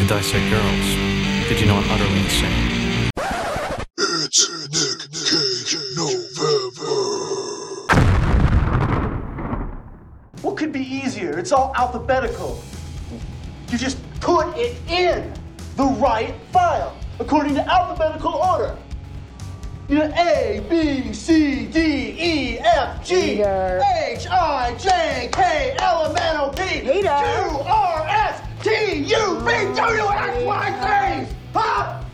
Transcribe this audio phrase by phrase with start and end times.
[0.00, 0.86] to dissect girls.
[1.46, 3.10] Did you know I'm utterly insane?
[3.98, 6.96] It's Nick Cage November.
[10.40, 11.38] What could be easier?
[11.38, 12.62] It's all alphabetical.
[13.70, 15.34] You just put it in
[15.76, 18.78] the right file according to alphabetical order.
[19.90, 23.82] You know, A, B, C, D, E, F, G, Hater.
[24.06, 27.00] H, I, J, K, L, M, N, O, P, Hater.
[27.02, 31.34] Q, R, S, T, U, V, W, X, Y, Z.
[31.54, 32.04] Huh?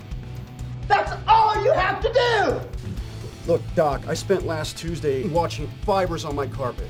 [0.87, 2.61] That's all you have to do.
[3.51, 6.89] Look, Doc, I spent last Tuesday watching fibers on my carpet.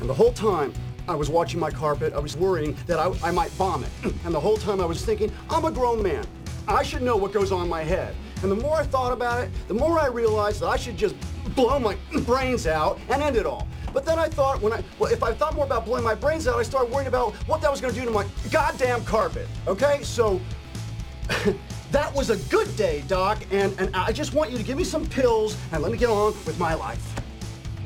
[0.00, 0.74] And the whole time
[1.08, 3.88] I was watching my carpet, I was worrying that I, I might vomit.
[4.24, 6.26] And the whole time I was thinking, I'm a grown man.
[6.68, 8.14] I should know what goes on in my head.
[8.42, 11.14] And the more I thought about it, the more I realized that I should just
[11.54, 11.96] blow my
[12.26, 13.66] brains out and end it all.
[13.92, 16.46] But then I thought, when I, well, if I thought more about blowing my brains
[16.46, 19.48] out, I started worrying about what that was gonna do to my goddamn carpet.
[19.66, 20.00] Okay?
[20.02, 20.40] So,
[21.90, 24.84] that was a good day, Doc, and, and I just want you to give me
[24.84, 27.04] some pills and let me get on with my life.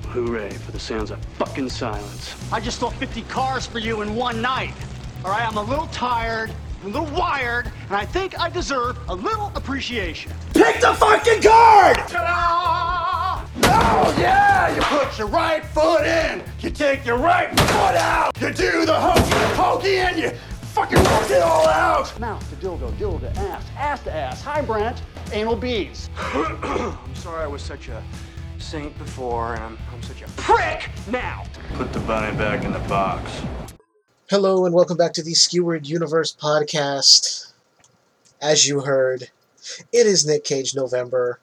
[0.09, 2.37] Hooray for the sounds of fucking silence.
[2.53, 4.75] I just sold 50 cars for you in one night.
[5.25, 8.99] All right, I'm a little tired, I'm a little wired, and I think I deserve
[9.09, 10.33] a little appreciation.
[10.53, 11.97] Pick the fucking card!
[11.97, 13.24] Ta-da!
[13.67, 14.75] Oh yeah!
[14.75, 18.95] You put your right foot in, you take your right foot out, you do the
[18.95, 20.31] hokey pokey, and you
[20.75, 22.19] fucking work it all out.
[22.19, 24.43] Mouth to dildo, dildo to ass, ass to ass.
[24.43, 25.03] Hi, Brent.
[25.33, 26.11] Anal beads.
[26.19, 28.03] I'm sorry I was such a
[28.59, 31.45] saint before, and I'm, I'm such a prick now.
[31.75, 33.43] Put the bunny back in the box.
[34.31, 37.53] Hello and welcome back to the Skewered Universe podcast.
[38.41, 39.31] As you heard,
[39.93, 41.41] it is Nick Cage November,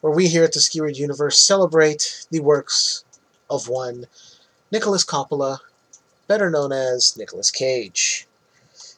[0.00, 3.04] where we here at the Skewered Universe celebrate the works
[3.48, 4.06] of one
[4.72, 5.58] Nicolas Coppola,
[6.26, 8.26] better known as Nicolas Cage.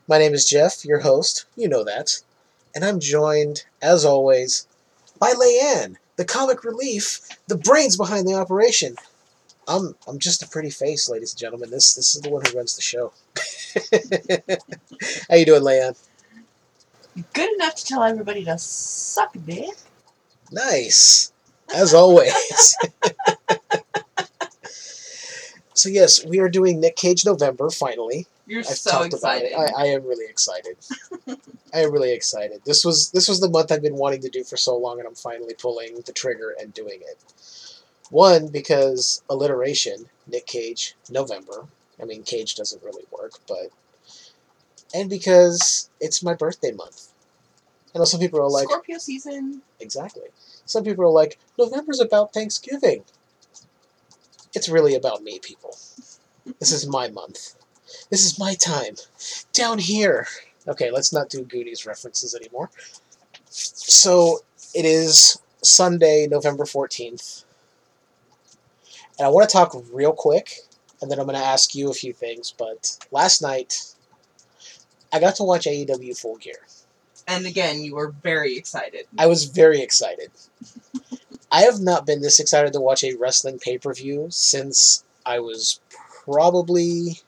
[0.07, 2.21] My name is Jeff, your host, you know that,
[2.75, 4.67] and I'm joined, as always,
[5.19, 8.97] by Leanne, the comic relief, the brains behind the operation.
[9.69, 11.71] I'm I'm just a pretty face, ladies and gentlemen.
[11.71, 13.13] This this is the one who runs the show.
[15.31, 15.97] How you doing, Leanne?
[17.33, 19.77] Good enough to tell everybody to suck dick.
[20.53, 21.33] Nice,
[21.75, 22.77] as always.
[25.75, 28.27] so yes, we are doing Nick Cage November finally.
[28.47, 29.55] You're I've so excited.
[29.55, 30.77] I, I am really excited.
[31.73, 32.61] I am really excited.
[32.67, 35.09] This was this was the month I've been wanting to do for so long, and
[35.09, 37.19] I'm finally pulling the trigger and doing it.
[38.11, 41.67] One because alliteration, Nick Cage, November.
[42.01, 43.71] I mean, Cage doesn't really work, but
[44.93, 47.12] and because it's my birthday month.
[47.95, 49.63] I know some people are like, Scorpio season.
[49.81, 50.23] Exactly.
[50.65, 53.05] Some people are like, November's about Thanksgiving.
[54.55, 55.77] It's really about me, people.
[56.59, 57.55] This is my month.
[58.11, 58.95] This is my time.
[59.53, 60.27] Down here.
[60.67, 62.71] Okay, let's not do Goonies references anymore.
[63.51, 64.41] So,
[64.75, 67.45] it is Sunday, November 14th.
[69.19, 70.61] And I want to talk real quick,
[71.01, 72.55] and then I'm going to ask you a few things.
[72.57, 73.95] But last night,
[75.13, 76.67] I got to watch AEW Full Gear.
[77.27, 79.07] And again, you were very excited.
[79.19, 80.31] I was very excited.
[81.51, 85.39] I have not been this excited to watch a wrestling pay per view since I
[85.39, 85.81] was
[86.25, 87.21] probably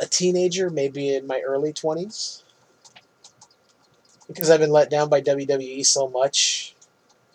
[0.00, 2.42] a teenager, maybe in my early 20s.
[4.26, 6.74] Because I've been let down by WWE so much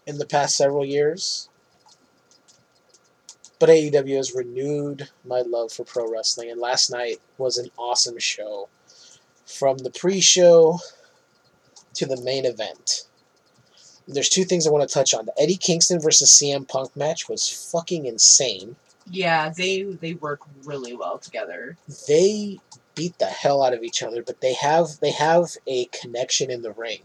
[0.05, 1.49] in the past several years.
[3.59, 8.17] But AEW has renewed my love for pro wrestling, and last night was an awesome
[8.17, 8.67] show.
[9.57, 10.79] From the pre show
[11.95, 13.03] to the main event.
[14.07, 15.25] There's two things I want to touch on.
[15.25, 18.75] The Eddie Kingston versus CM Punk match was fucking insane.
[19.09, 21.77] Yeah, they they work really well together.
[22.07, 22.59] They
[22.95, 26.61] beat the hell out of each other, but they have they have a connection in
[26.61, 27.01] the ring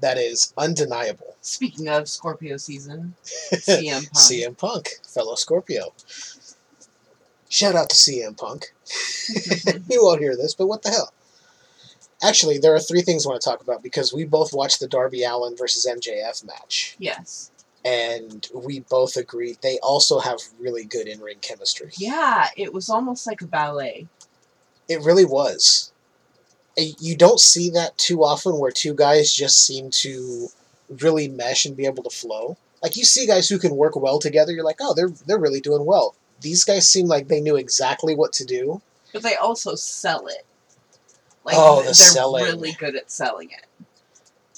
[0.00, 1.36] that is undeniable.
[1.40, 3.14] Speaking of Scorpio season,
[3.52, 4.14] CM Punk.
[4.14, 5.94] CM Punk, fellow Scorpio.
[7.54, 8.72] Shout out to CM Punk.
[9.88, 11.12] you won't hear this, but what the hell?
[12.20, 14.88] Actually, there are three things I want to talk about because we both watched the
[14.88, 17.52] Darby Allin versus MJF match, Yes.
[17.84, 21.92] and we both agreed they also have really good in ring chemistry.
[21.96, 24.08] Yeah, it was almost like a ballet.
[24.88, 25.92] It really was.
[26.76, 30.48] You don't see that too often where two guys just seem to
[30.88, 32.56] really mesh and be able to flow.
[32.82, 35.60] Like you see guys who can work well together, you're like, oh, they're they're really
[35.60, 36.16] doing well.
[36.44, 38.82] These guys seem like they knew exactly what to do.
[39.14, 40.44] But they also sell it.
[41.42, 42.44] Like Oh, the they're selling.
[42.44, 43.64] really good at selling it.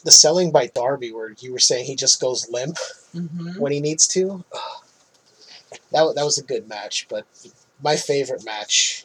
[0.02, 2.76] The selling by Darby, where you were saying he just goes limp
[3.12, 4.44] hmm when he needs to.
[5.92, 7.26] That that was a good match, but
[7.82, 9.04] my favorite match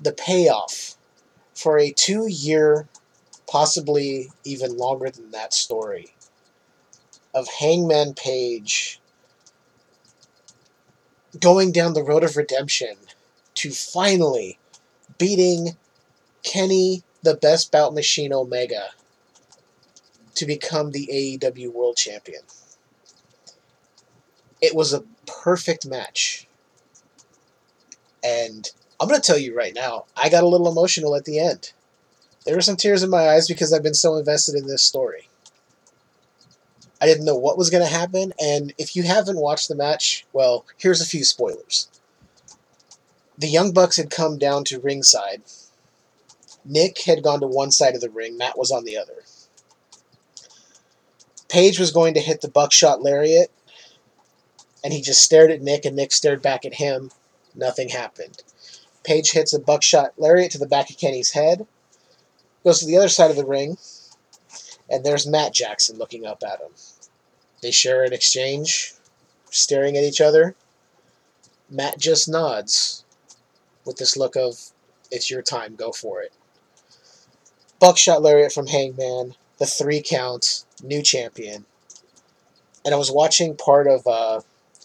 [0.00, 0.96] the payoff
[1.54, 2.88] for a two year,
[3.48, 6.14] possibly even longer than that story
[7.34, 8.99] of Hangman Page
[11.38, 12.96] going down the road of redemption
[13.54, 14.58] to finally
[15.18, 15.76] beating
[16.42, 18.90] Kenny the Best Bout Machine Omega
[20.34, 22.42] to become the AEW World Champion.
[24.60, 26.46] It was a perfect match.
[28.22, 31.38] And I'm going to tell you right now, I got a little emotional at the
[31.38, 31.72] end.
[32.44, 35.29] There were some tears in my eyes because I've been so invested in this story.
[37.00, 40.26] I didn't know what was going to happen, and if you haven't watched the match,
[40.32, 41.88] well, here's a few spoilers.
[43.38, 45.42] The Young Bucks had come down to ringside.
[46.62, 49.24] Nick had gone to one side of the ring, Matt was on the other.
[51.48, 53.50] Page was going to hit the buckshot lariat,
[54.84, 57.10] and he just stared at Nick, and Nick stared back at him.
[57.54, 58.42] Nothing happened.
[59.04, 61.66] Page hits a buckshot lariat to the back of Kenny's head,
[62.62, 63.78] goes to the other side of the ring,
[64.90, 66.72] and there's Matt Jackson looking up at him.
[67.62, 68.94] They share an exchange,
[69.50, 70.54] staring at each other.
[71.70, 73.04] Matt just nods
[73.84, 74.58] with this look of,
[75.10, 76.32] it's your time, go for it.
[77.78, 81.64] Buckshot lariat from Hangman, the three count, new champion.
[82.84, 84.40] And I was watching part of, uh,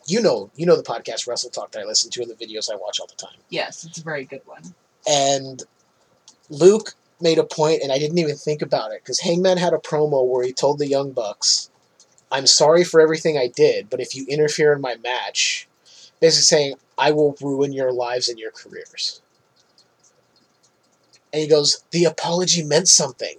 [0.06, 2.72] you know, you know the podcast Wrestle Talk that I listen to and the videos
[2.72, 3.40] I watch all the time.
[3.50, 4.76] Yes, it's a very good one.
[5.08, 5.64] And
[6.50, 9.78] Luke made a point, and I didn't even think about it because Hangman had a
[9.78, 11.70] promo where he told the Young Bucks,
[12.32, 15.68] "I'm sorry for everything I did, but if you interfere in my match,
[16.20, 19.22] basically saying I will ruin your lives and your careers."
[21.32, 23.38] And he goes, "The apology meant something,"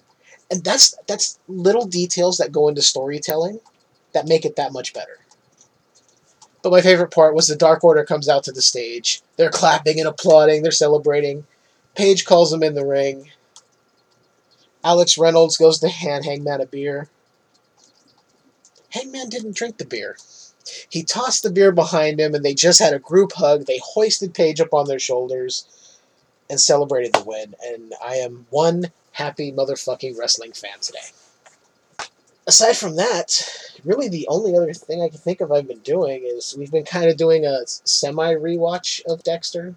[0.51, 3.61] and that's that's little details that go into storytelling
[4.13, 5.19] that make it that much better.
[6.63, 9.23] But my favorite part was the Dark Order comes out to the stage.
[9.37, 10.63] They're clapping and applauding.
[10.63, 11.47] They're celebrating.
[11.95, 13.31] Page calls them in the ring.
[14.87, 17.09] Alex Reynolds goes to hand Hangman a beer.
[18.91, 20.17] Hangman didn't drink the beer.
[20.89, 23.67] He tossed the beer behind him, and they just had a group hug.
[23.67, 25.67] They hoisted Page up on their shoulders
[26.49, 27.57] and celebrated the win.
[27.65, 32.07] And I am one happy motherfucking wrestling fan today.
[32.47, 33.43] Aside from that,
[33.85, 36.85] really the only other thing I can think of I've been doing is we've been
[36.85, 39.75] kind of doing a semi rewatch of Dexter.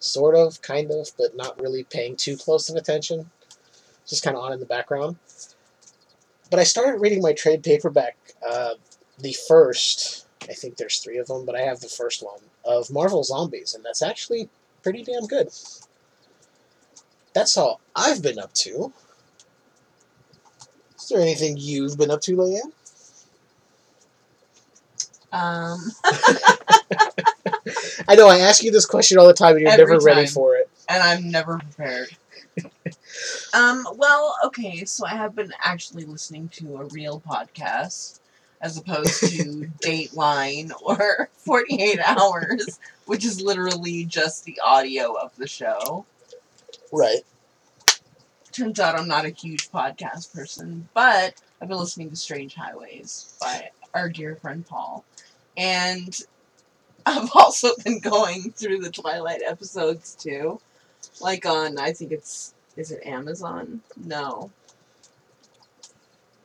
[0.00, 3.30] Sort of, kind of, but not really paying too close of attention
[4.08, 5.16] just kind of on in the background.
[6.50, 8.16] But I started reading my trade paperback,
[8.48, 8.74] uh,
[9.18, 12.90] the first, I think there's three of them, but I have the first one, of
[12.90, 14.48] Marvel Zombies, and that's actually
[14.82, 15.48] pretty damn good.
[17.34, 18.92] That's all I've been up to.
[20.96, 22.72] Is there anything you've been up to, Leanne?
[25.30, 25.92] Um,
[28.08, 30.24] I know I ask you this question all the time, and you're Every never ready
[30.24, 30.32] time.
[30.32, 30.70] for it.
[30.88, 32.08] and I'm never prepared.
[33.54, 38.20] Um, well, okay, so I have been actually listening to a real podcast
[38.60, 45.46] as opposed to Dateline or 48 Hours, which is literally just the audio of the
[45.46, 46.04] show.
[46.92, 47.22] Right.
[48.52, 53.36] Turns out I'm not a huge podcast person, but I've been listening to Strange Highways
[53.40, 55.04] by our dear friend Paul.
[55.56, 56.18] And
[57.06, 60.60] I've also been going through the Twilight episodes too.
[61.20, 63.82] Like on, I think it's, is it Amazon?
[63.96, 64.50] No.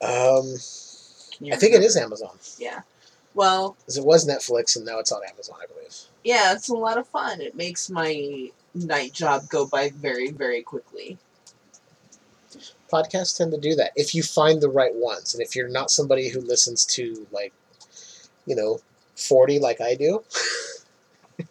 [0.01, 0.55] Um,
[1.51, 2.37] I think it is Amazon.
[2.57, 2.81] Yeah.
[3.33, 5.95] Well, 'Cause It was Netflix, and now it's on Amazon, I believe.
[6.23, 7.39] yeah, it's a lot of fun.
[7.41, 11.17] It makes my night job go by very, very quickly.
[12.91, 15.89] podcasts tend to do that if you find the right ones and if you're not
[15.89, 17.51] somebody who listens to like
[18.45, 18.79] you know
[19.15, 20.23] 40 like i do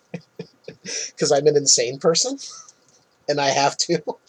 [1.07, 2.39] because i'm an insane person
[3.29, 4.01] and i have to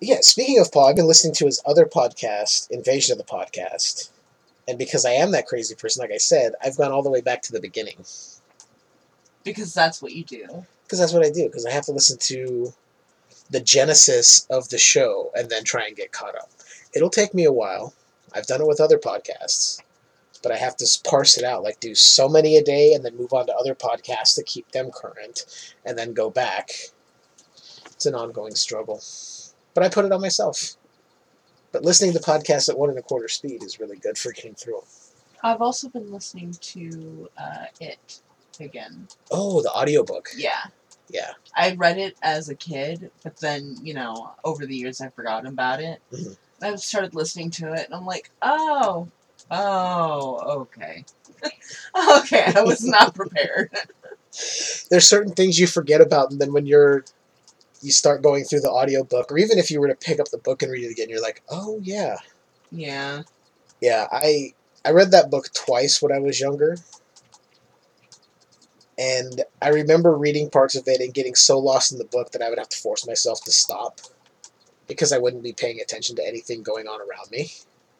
[0.00, 4.10] yeah speaking of paul i've been listening to his other podcast invasion of the podcast.
[4.68, 7.20] And because i am that crazy person like i said i've gone all the way
[7.20, 8.04] back to the beginning.
[9.44, 10.66] Because that's what you do.
[10.84, 12.72] because that's what i do because i have to listen to
[13.48, 16.50] the genesis of the show and then try and get caught up.
[16.94, 17.94] It'll take me a while.
[18.34, 19.80] I've done it with other podcasts
[20.42, 23.16] but i have to parse it out like do so many a day and then
[23.16, 26.70] move on to other podcasts to keep them current and then go back.
[27.86, 29.00] It's an ongoing struggle
[29.76, 30.74] but i put it on myself
[31.72, 34.54] but listening to podcasts at one and a quarter speed is really good for getting
[34.54, 34.80] through.
[35.42, 38.20] I've also been listening to uh, It
[38.60, 39.08] again.
[39.30, 40.62] oh the audiobook Yeah.
[41.10, 45.12] yeah I read it as a kid, but then, you know, over the years I've
[45.14, 46.00] forgotten about it.
[46.12, 46.36] Mhm.
[46.62, 49.08] I started listening to it, and I'm like, oh,
[49.50, 51.04] oh, okay.
[52.18, 53.70] okay, I was not prepared.
[54.90, 57.04] there's certain things you forget about and then when you're
[57.82, 60.38] you start going through the audiobook, or even if you were to pick up the
[60.38, 62.16] book and read it again, you're like, oh yeah,
[62.70, 63.22] Yeah.
[63.80, 64.06] yeah.
[64.10, 64.54] I
[64.84, 66.76] I read that book twice when I was younger,
[68.98, 72.42] and I remember reading parts of it and getting so lost in the book that
[72.42, 74.00] I would have to force myself to stop
[74.86, 77.52] because I wouldn't be paying attention to anything going on around me.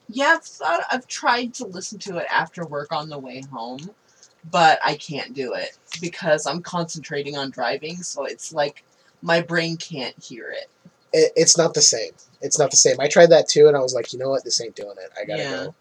[0.08, 3.90] Yeah, I've thought I've tried to listen to it after work on the way home,
[4.50, 8.84] but I can't do it because I'm concentrating on driving, so it's like
[9.26, 10.70] my brain can't hear it.
[11.12, 12.12] it, it's not the same.
[12.40, 12.96] It's not the same.
[13.00, 15.10] I tried that too, and I was like, you know what, this ain't doing it.
[15.20, 15.50] I gotta Yeah.
[15.66, 15.74] go.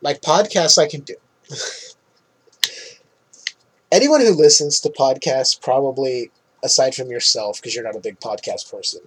[0.00, 1.14] Like podcasts, I can do.
[3.92, 6.30] Anyone who listens to podcasts, probably
[6.64, 9.00] aside from yourself, because you're not a big podcast person.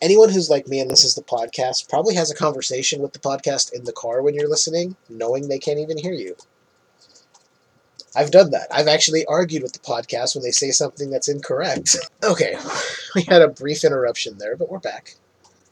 [0.00, 3.72] Anyone who's like me and listens to podcasts probably has a conversation with the podcast
[3.72, 6.36] in the car when you're listening, knowing they can't even hear you.
[8.16, 8.66] I've done that.
[8.72, 11.96] I've actually argued with the podcast when they say something that's incorrect.
[12.24, 12.56] Okay,
[13.14, 15.14] we had a brief interruption there, but we're back.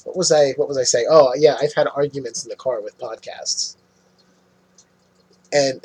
[0.04, 0.52] What was I?
[0.52, 1.06] What was I saying?
[1.10, 3.76] Oh, yeah, I've had arguments in the car with podcasts,
[5.52, 5.80] and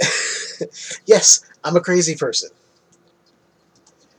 [1.05, 2.49] yes, I'm a crazy person.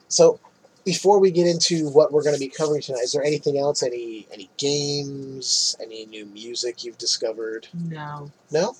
[0.08, 0.40] So,
[0.84, 3.82] before we get into what we're going to be covering tonight, is there anything else?
[3.82, 5.76] Any any games?
[5.80, 7.68] Any new music you've discovered?
[7.72, 8.32] No.
[8.50, 8.76] No.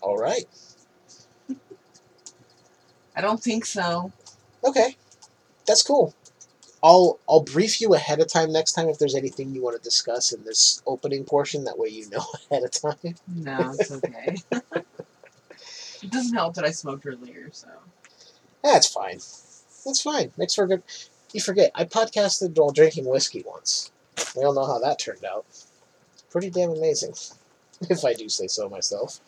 [0.00, 0.44] All right.
[3.16, 4.12] I don't think so.
[4.64, 4.96] Okay,
[5.66, 6.14] that's cool.
[6.82, 9.82] I'll I'll brief you ahead of time next time if there's anything you want to
[9.82, 11.64] discuss in this opening portion.
[11.64, 13.14] That way you know ahead of time.
[13.26, 14.36] No, it's okay.
[16.02, 17.68] it doesn't help that I smoked earlier, so.
[18.62, 19.18] That's fine.
[19.84, 20.32] That's fine.
[20.36, 20.82] Makes for a good.
[21.32, 23.90] You forget I podcasted while drinking whiskey once.
[24.36, 25.46] We all know how that turned out.
[26.30, 27.14] Pretty damn amazing,
[27.88, 29.20] if I do say so myself.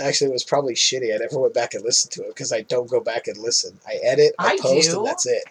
[0.00, 1.14] Actually, it was probably shitty.
[1.14, 3.78] I never went back and listened to it because I don't go back and listen.
[3.86, 4.98] I edit, I, I post, do.
[4.98, 5.44] and that's it.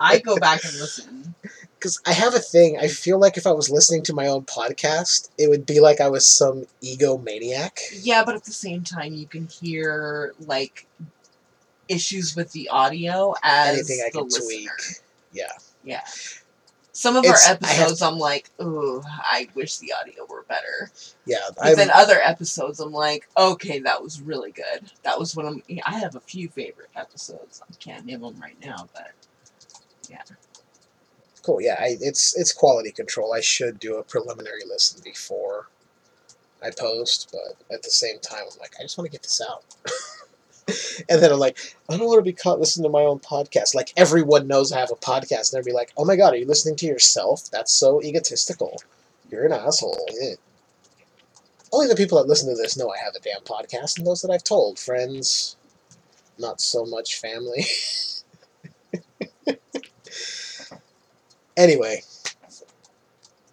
[0.00, 1.34] I go back and listen.
[1.84, 2.78] because I have a thing.
[2.78, 6.00] I feel like if I was listening to my own podcast, it would be like
[6.00, 7.72] I was some egomaniac.
[8.02, 10.86] Yeah, but at the same time, you can hear, like,
[11.88, 14.44] issues with the audio as Anything I the can listener.
[14.46, 14.70] tweak.
[15.32, 15.52] Yeah.
[15.84, 16.00] Yeah.
[16.96, 20.92] Some of It's- our episodes, I'm like, ooh, I wish the audio were better.
[21.26, 21.38] Yeah.
[21.60, 24.92] But then other episodes, I'm like, okay, that was really good.
[25.02, 27.60] That was one of yeah, I have a few favorite episodes.
[27.68, 29.10] I can't name them right now, but
[30.08, 30.22] yeah.
[31.42, 31.60] cool.
[31.60, 31.76] Yeah.
[31.80, 33.34] I, it's it's quality control.
[33.34, 35.66] I should do a preliminary listen before
[36.62, 39.42] I post, but at the same time, I'm like, I just want to get this
[39.50, 39.64] out.
[41.08, 43.74] and then I'm like, I don't want to be caught listening to my own podcast.
[43.74, 46.36] Like everyone knows I have a podcast, and they'll be like, Oh my god, are
[46.36, 47.50] you listening to yourself?
[47.50, 48.80] That's so egotistical.
[49.30, 50.06] You're an asshole.
[50.22, 50.34] Eh.
[51.72, 54.22] Only the people that listen to this know I have a damn podcast, and those
[54.22, 55.56] that I've told, friends,
[56.38, 57.64] not so much family.
[61.56, 62.02] anyway,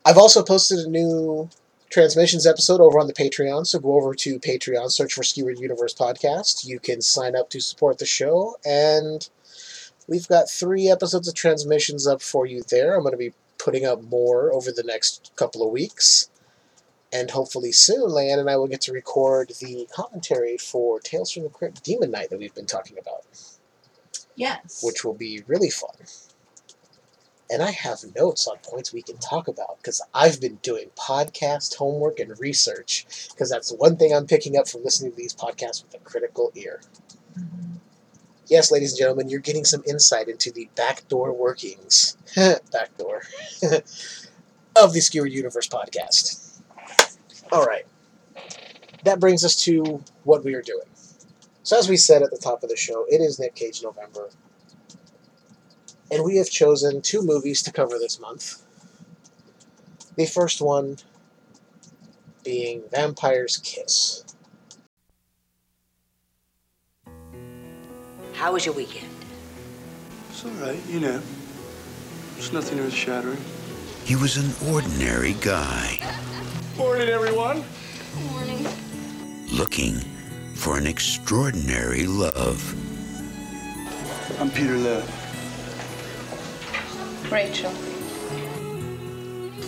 [0.06, 1.50] I've also posted a new
[1.92, 5.94] transmissions episode over on the Patreon, so go over to Patreon, search for Skewered Universe
[5.94, 6.66] Podcast.
[6.66, 9.30] You can sign up to support the show, and
[10.08, 12.96] we've got three episodes of transmissions up for you there.
[12.96, 16.30] I'm going to be putting up more over the next couple of weeks.
[17.14, 21.44] And hopefully soon, Leanne and I will get to record the commentary for Tales from
[21.44, 23.26] the Crypt Demon Knight that we've been talking about,
[24.36, 24.82] yes.
[24.82, 25.92] which will be really fun.
[27.52, 31.76] And I have notes on points we can talk about because I've been doing podcast
[31.76, 35.84] homework and research because that's one thing I'm picking up from listening to these podcasts
[35.84, 36.80] with a critical ear.
[38.48, 42.18] Yes, ladies and gentlemen, you're getting some insight into the backdoor workings,
[42.72, 43.24] backdoor,
[44.76, 46.62] of the Skewered Universe podcast.
[47.52, 47.86] All right.
[49.04, 50.88] That brings us to what we are doing.
[51.64, 54.30] So, as we said at the top of the show, it is Nick Cage November.
[56.12, 58.62] And we have chosen two movies to cover this month.
[60.18, 60.98] The first one
[62.44, 64.26] being Vampire's Kiss.
[68.34, 69.08] How was your weekend?
[70.30, 71.22] It's all right, you know.
[72.38, 73.38] It's nothing earth shattering.
[74.04, 76.00] He was an ordinary guy
[76.78, 77.64] Morning, everyone.
[78.32, 78.68] Morning.
[79.52, 79.94] looking
[80.56, 82.76] for an extraordinary love.
[84.42, 85.21] I'm Peter Lev.
[87.32, 87.72] Rachel.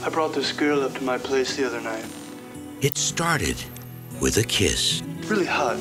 [0.03, 2.05] I brought this girl up to my place the other night.
[2.81, 3.55] It started
[4.19, 5.77] with a kiss, Really hot.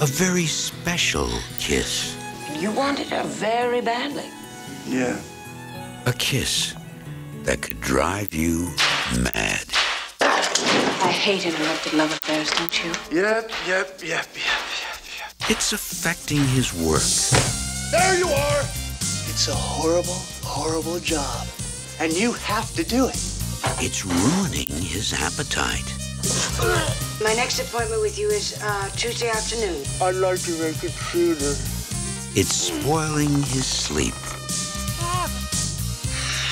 [0.00, 1.28] a very special
[1.60, 2.16] kiss,
[2.58, 4.28] You wanted her very badly.
[4.86, 5.20] Yeah.
[6.06, 6.74] a kiss
[7.44, 8.70] that could drive you
[9.20, 9.64] mad.
[10.20, 12.90] I hate interrupted love affairs, don't you?
[13.12, 15.50] Yep, yep, yep, yep, yep, yep.
[15.50, 17.02] It's affecting his work,
[17.92, 18.60] There you are.
[19.30, 20.18] It's a horrible,
[20.52, 21.46] horrible job.
[21.98, 23.16] And you have to do it.
[23.80, 25.88] It's ruining his appetite.
[27.24, 29.82] My next appointment with you is uh, Tuesday afternoon.
[30.02, 31.54] I'd like to make it sooner.
[32.38, 34.14] It's spoiling his sleep.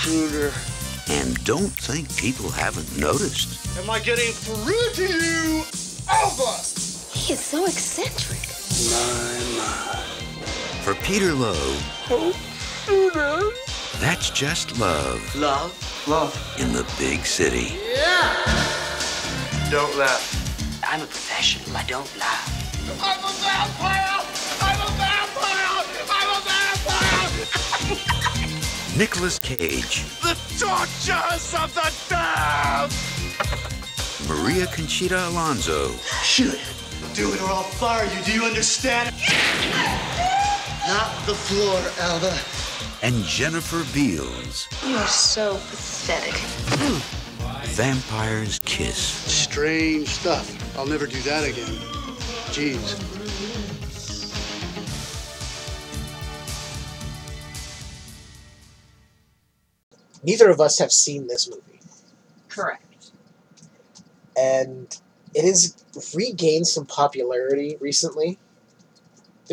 [0.03, 0.51] Sooner.
[1.11, 3.77] And don't think people haven't noticed.
[3.79, 5.63] Am I getting through to you,
[6.09, 6.57] Alva?
[7.13, 8.41] He is so eccentric.
[8.91, 10.03] My, my.
[10.85, 11.77] For Peter Loew,
[12.09, 12.33] Oh,
[12.87, 13.70] sooner.
[14.01, 15.73] That's just love Love?
[16.09, 16.35] Love.
[16.59, 17.79] in the big city.
[17.95, 18.35] Yeah!
[19.71, 20.37] Don't laugh.
[20.83, 21.77] I'm a professional.
[21.77, 22.49] I don't laugh.
[23.03, 24.25] I'm a vampire!
[24.61, 25.85] I'm a vampire!
[26.11, 27.31] I'm a vampire!
[28.99, 32.93] Nicolas Cage, The tortures of the damned!
[34.29, 35.93] Maria Conchita Alonso,
[36.23, 36.59] Shoot.
[37.15, 38.23] Do it or I'll fire you.
[38.25, 39.15] Do you understand?
[40.87, 42.60] Not the floor, Alva.
[43.03, 44.69] And Jennifer Beals.
[44.87, 46.35] You're so pathetic.
[47.71, 48.97] Vampire's Kiss.
[48.99, 50.77] Strange stuff.
[50.77, 51.75] I'll never do that again.
[52.53, 52.99] Jeez.
[60.23, 61.81] Neither of us have seen this movie,
[62.49, 63.13] Correct.
[64.37, 65.01] and
[65.35, 65.75] it has
[66.15, 68.39] regained some popularity recently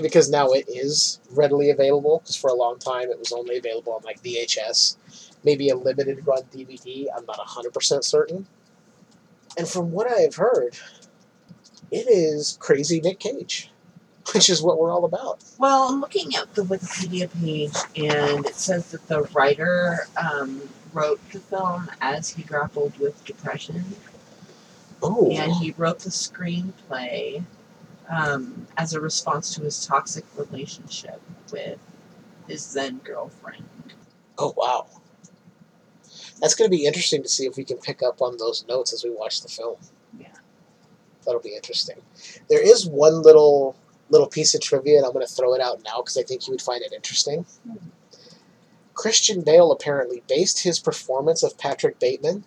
[0.01, 2.20] because now it is readily available.
[2.20, 4.98] Because for a long time it was only available on like VHS,
[5.44, 7.08] maybe a limited run DVD.
[7.16, 8.48] I'm not hundred percent certain.
[9.58, 10.77] And from what I've heard,
[11.92, 13.72] it is crazy Nick Cage,
[14.34, 15.44] which is what we're all about.
[15.58, 20.62] Well, I'm looking at the Wikipedia page, and it says that the writer um,
[20.94, 23.84] wrote the film as he grappled with depression,
[25.01, 27.44] Oh, and he wrote the screenplay
[28.10, 31.22] um, as a response to his toxic relationship
[31.52, 31.80] with
[32.48, 33.66] his then girlfriend.
[34.38, 34.88] oh wow.
[36.40, 38.93] That's going to be interesting to see if we can pick up on those notes
[38.93, 39.78] as we watch the film.
[40.20, 40.28] Yeah.
[41.26, 41.98] That'll be interesting.
[42.50, 43.76] There is one little
[44.10, 46.48] little piece of trivia, and I'm going to throw it out now because I think
[46.48, 47.46] you would find it interesting.
[48.93, 52.46] Christian Bale apparently based his performance of Patrick Bateman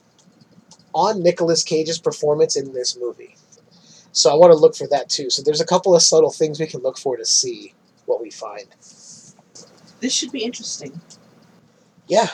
[0.94, 3.36] on Nicolas Cage's performance in this movie.
[4.12, 5.30] So I want to look for that too.
[5.30, 7.74] So there's a couple of subtle things we can look for to see
[8.06, 8.66] what we find.
[10.00, 11.00] This should be interesting.
[12.08, 12.28] Yeah,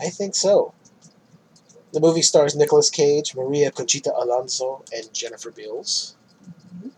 [0.00, 0.74] I think so.
[1.92, 6.16] The movie stars Nicolas Cage, Maria Conchita Alonso, and Jennifer Beals.
[6.76, 6.88] Mm-hmm.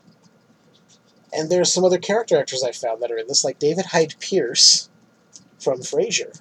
[1.33, 3.87] And there are some other character actors I found that are in this, like David
[3.87, 4.88] Hyde Pierce
[5.61, 6.40] from Frasier,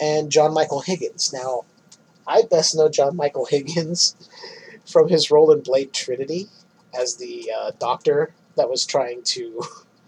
[0.00, 1.32] and John Michael Higgins.
[1.32, 1.64] Now,
[2.26, 4.16] I best know John Michael Higgins
[4.86, 6.48] from his role in Blade Trinity
[6.98, 9.62] as the uh, doctor that was trying to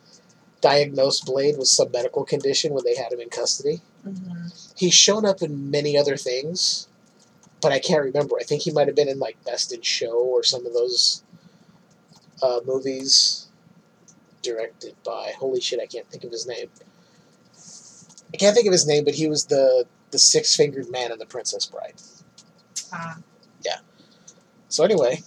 [0.61, 3.83] diagnose Blade with some medical condition when they had him in custody.
[4.03, 6.87] hmm He's shown up in many other things,
[7.61, 8.37] but I can't remember.
[8.41, 11.25] I think he might have been in like Best in Show or some of those
[12.41, 13.49] uh, movies
[14.41, 15.33] directed by.
[15.37, 15.81] Holy shit!
[15.81, 16.69] I can't think of his name.
[18.33, 21.19] I can't think of his name, but he was the the six fingered man in
[21.19, 21.95] The Princess Bride.
[22.93, 23.19] Ah.
[24.69, 25.23] So anyway,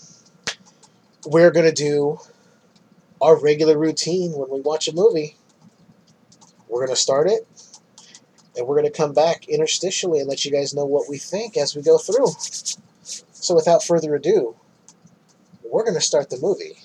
[1.26, 2.20] we're gonna do
[3.20, 5.36] our regular routine when we watch a movie.
[6.68, 7.48] We're gonna start it,
[8.56, 11.76] and we're gonna come back interstitially and let you guys know what we think as
[11.76, 12.28] we go through.
[13.34, 14.56] So without further ado,
[15.64, 16.78] we're gonna start the movie,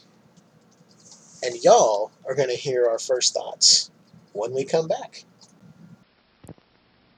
[1.42, 3.90] and y'all are gonna hear our first thoughts
[4.32, 5.24] when we come back.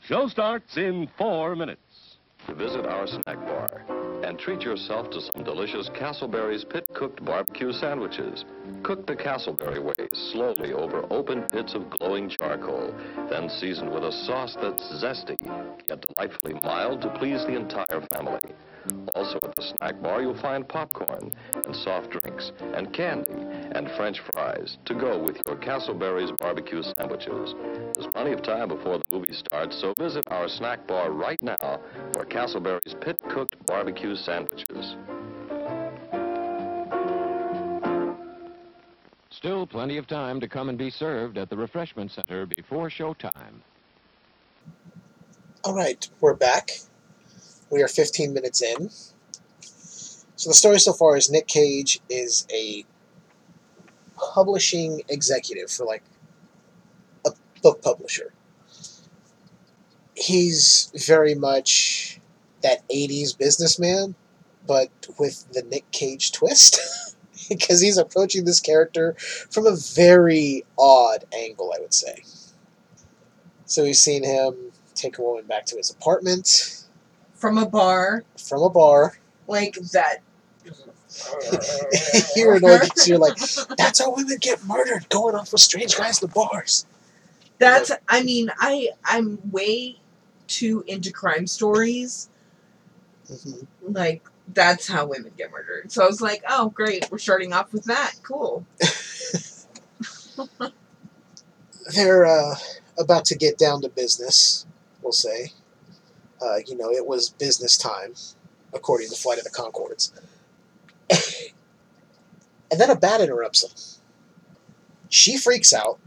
[0.00, 2.16] Show starts in four minutes.
[2.46, 3.97] To visit our snack bar
[4.28, 8.44] and treat yourself to some delicious Castleberry's pit cooked barbecue sandwiches.
[8.82, 12.94] Cook the Castleberry way, slowly over open pits of glowing charcoal,
[13.30, 15.38] then seasoned with a sauce that's zesty,
[15.88, 18.52] yet delightfully mild to please the entire family.
[19.14, 21.32] Also at the snack bar, you'll find popcorn
[21.64, 23.32] and soft drinks and candy
[23.72, 27.54] and French fries to go with your Castleberry's barbecue sandwiches.
[28.12, 31.80] Plenty of time before the movie starts, so visit our snack bar right now
[32.12, 34.96] for Castleberry's pit cooked barbecue sandwiches.
[39.30, 43.62] Still plenty of time to come and be served at the refreshment center before showtime.
[45.62, 46.70] All right, we're back.
[47.70, 48.90] We are 15 minutes in.
[49.60, 52.84] So the story so far is Nick Cage is a
[54.16, 56.02] publishing executive for like
[57.62, 58.32] book publisher.
[60.14, 62.20] He's very much
[62.62, 64.14] that 80s businessman,
[64.66, 66.80] but with the Nick Cage twist.
[67.48, 69.14] because he's approaching this character
[69.50, 72.22] from a very odd angle, I would say.
[73.64, 76.84] So we've seen him take a woman back to his apartment
[77.34, 79.18] From a bar, from a bar.
[79.46, 80.18] like that.
[82.36, 83.36] you're annoyed because you're like,
[83.76, 86.86] that's how women get murdered, going off with strange guys in the bars.
[87.58, 87.90] That's.
[88.08, 89.98] I mean, I I'm way
[90.46, 92.28] too into crime stories.
[93.30, 93.66] Mhm.
[93.82, 94.22] Like
[94.54, 95.92] that's how women get murdered.
[95.92, 98.14] So I was like, oh great, we're starting off with that.
[98.22, 98.64] Cool.
[101.94, 102.56] They're uh,
[102.98, 104.66] about to get down to business,
[105.02, 105.52] we'll say.
[106.40, 108.14] Uh, you know, it was business time,
[108.74, 110.12] according to Flight of the Conchords.
[112.70, 114.00] and then a bat interrupts them.
[115.08, 115.98] She freaks out,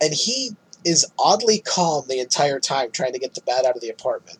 [0.00, 3.82] and he is oddly calm the entire time trying to get the bat out of
[3.82, 4.38] the apartment.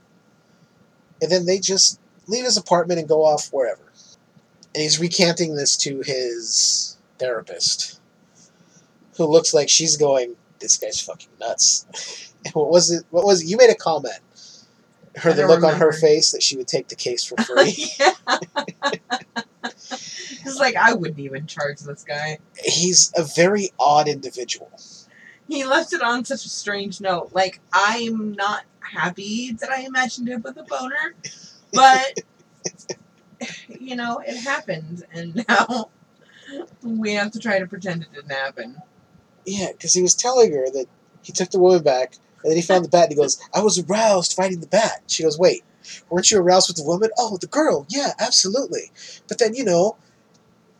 [1.21, 3.93] And then they just leave his apartment and go off wherever.
[4.75, 8.01] And he's recanting this to his therapist,
[9.17, 13.05] who looks like she's going, "This guy's fucking nuts." And what was it?
[13.11, 13.49] What was it?
[13.49, 14.19] You made a comment.
[15.17, 17.93] Her the look on her face that she would take the case for free.
[18.01, 18.15] yeah.
[20.43, 22.39] It's like I wouldn't even charge this guy.
[22.65, 24.71] He's a very odd individual.
[25.51, 27.31] He left it on such a strange note.
[27.33, 31.17] Like I'm not happy that I imagined him with a boner,
[31.73, 32.21] but
[33.69, 35.91] you know it happened, and now
[36.85, 38.77] we have to try to pretend it didn't happen.
[39.45, 40.87] Yeah, because he was telling her that
[41.23, 43.61] he took the woman back, and then he found the bat, and he goes, "I
[43.61, 45.65] was aroused fighting the bat." She goes, "Wait,
[46.09, 48.93] weren't you aroused with the woman?" "Oh, the girl, yeah, absolutely."
[49.27, 49.97] But then you know,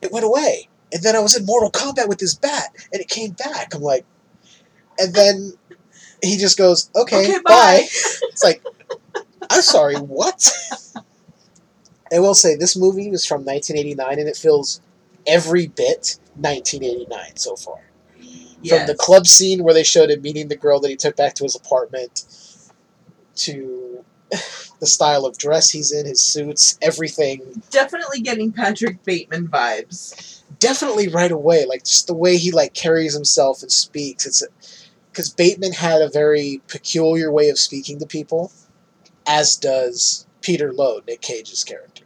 [0.01, 3.09] it went away, and then I was in Mortal Kombat with this bat, and it
[3.09, 3.75] came back.
[3.75, 4.07] I'm like,
[5.01, 5.55] and then
[6.23, 7.81] he just goes, "Okay, Okay, bye." bye.
[8.33, 8.63] It's like,
[9.51, 10.49] I'm sorry, what?
[12.13, 14.81] I will say this movie was from 1989, and it feels
[15.27, 17.79] every bit 1989 so far.
[18.69, 21.35] From the club scene where they showed him meeting the girl that he took back
[21.37, 22.25] to his apartment,
[23.37, 24.05] to
[24.81, 27.63] the style of dress he's in, his suits, everything.
[27.71, 30.43] Definitely getting Patrick Bateman vibes.
[30.59, 34.27] Definitely right away, like just the way he like carries himself and speaks.
[34.27, 34.43] It's
[35.11, 38.53] because Bateman had a very peculiar way of speaking to people,
[39.27, 42.05] as does Peter Loew, Nick Cage's character.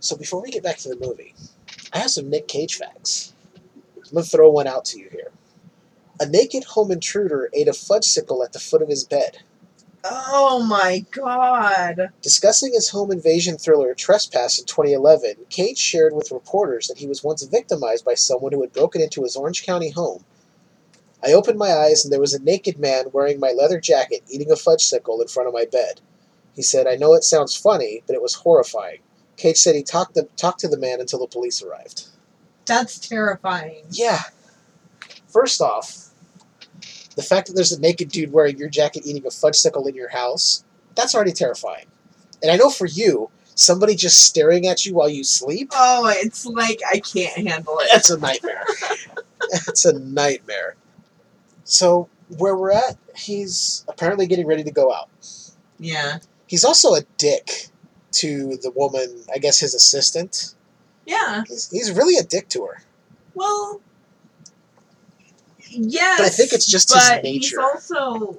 [0.00, 1.34] So before we get back to the movie,
[1.92, 3.34] I have some Nick Cage facts.
[3.96, 5.30] I'm gonna throw one out to you here.
[6.20, 9.38] A naked home intruder ate a fudgesicle at the foot of his bed.
[10.04, 12.10] Oh my god.
[12.22, 17.22] Discussing his home invasion thriller Trespass in 2011, Cage shared with reporters that he was
[17.22, 20.24] once victimized by someone who had broken into his Orange County home.
[21.24, 24.50] I opened my eyes and there was a naked man wearing my leather jacket eating
[24.50, 26.00] a fudge fudgesicle in front of my bed.
[26.54, 28.98] He said, I know it sounds funny, but it was horrifying.
[29.36, 32.08] Cage said he talked to, talked to the man until the police arrived.
[32.66, 33.84] That's terrifying.
[33.90, 34.20] Yeah.
[35.28, 36.08] First off,
[37.16, 39.94] the fact that there's a naked dude wearing your jacket eating a fudge fudgesicle in
[39.94, 41.86] your house, that's already terrifying.
[42.42, 46.44] And I know for you, somebody just staring at you while you sleep, Oh, it's
[46.46, 47.88] like I can't handle it.
[47.92, 48.64] that's a nightmare.
[49.50, 50.76] that's a nightmare.
[51.72, 52.08] So,
[52.38, 55.08] where we're at, he's apparently getting ready to go out.
[55.78, 56.18] Yeah.
[56.46, 57.68] He's also a dick
[58.12, 60.54] to the woman, I guess his assistant.
[61.06, 61.44] Yeah.
[61.48, 62.82] He's, he's really a dick to her.
[63.34, 63.80] Well,
[65.70, 66.18] yes.
[66.18, 67.60] But I think it's just his but He's nature.
[67.60, 68.38] also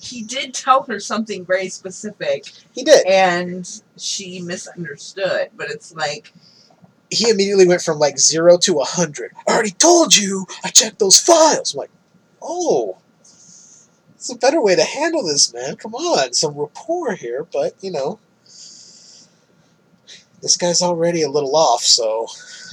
[0.00, 3.06] he did tell her something very specific, He did.
[3.06, 5.48] and she misunderstood.
[5.56, 6.30] But it's like,
[7.10, 9.32] he immediately went from like zero to a hundred.
[9.48, 10.44] I already told you.
[10.62, 11.72] I checked those files.
[11.74, 11.90] I'm like,
[12.44, 15.76] oh, it's a better way to handle this, man.
[15.76, 17.46] Come on, some rapport here.
[17.52, 18.20] But you know,
[20.42, 21.82] this guy's already a little off.
[21.82, 22.26] So,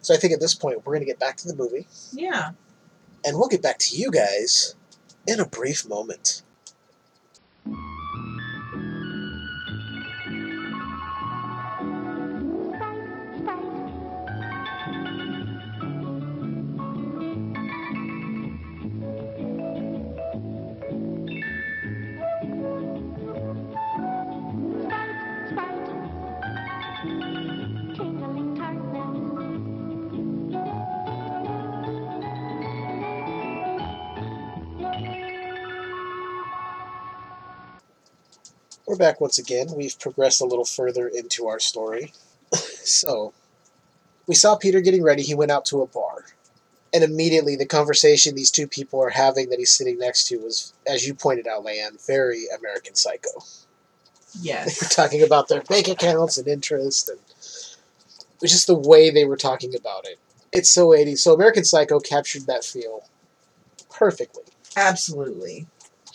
[0.00, 2.50] so I think at this point we're gonna get back to the movie, yeah.
[3.24, 4.74] and we'll get back to you guys
[5.26, 6.42] in a brief moment.
[38.98, 39.68] Back once again.
[39.74, 42.12] We've progressed a little further into our story.
[42.54, 43.32] so,
[44.26, 45.22] we saw Peter getting ready.
[45.22, 46.26] He went out to a bar.
[46.92, 50.72] And immediately, the conversation these two people are having that he's sitting next to was,
[50.86, 53.28] as you pointed out, Leanne, very American Psycho.
[54.34, 54.94] They were Yes.
[54.96, 59.36] talking about their bank accounts and interest and it was just the way they were
[59.36, 60.18] talking about it.
[60.52, 61.18] It's so 80s.
[61.18, 63.04] So American Psycho captured that feel
[63.90, 64.44] perfectly.
[64.76, 65.66] Absolutely.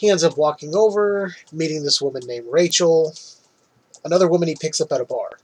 [0.04, 3.14] He ends up walking over, meeting this woman named Rachel,
[4.04, 5.40] another woman he picks up at a bar.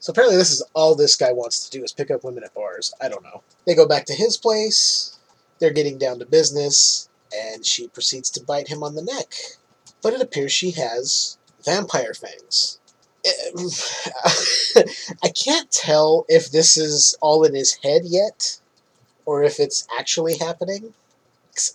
[0.00, 2.52] So apparently, this is all this guy wants to do is pick up women at
[2.54, 2.92] bars.
[3.00, 3.44] I don't know.
[3.68, 5.16] They go back to his place.
[5.60, 9.32] They're getting down to business, and she proceeds to bite him on the neck.
[10.02, 12.80] But it appears she has vampire fangs.
[13.24, 13.30] Eh,
[15.22, 18.58] I can't tell if this is all in his head yet,
[19.24, 20.94] or if it's actually happening.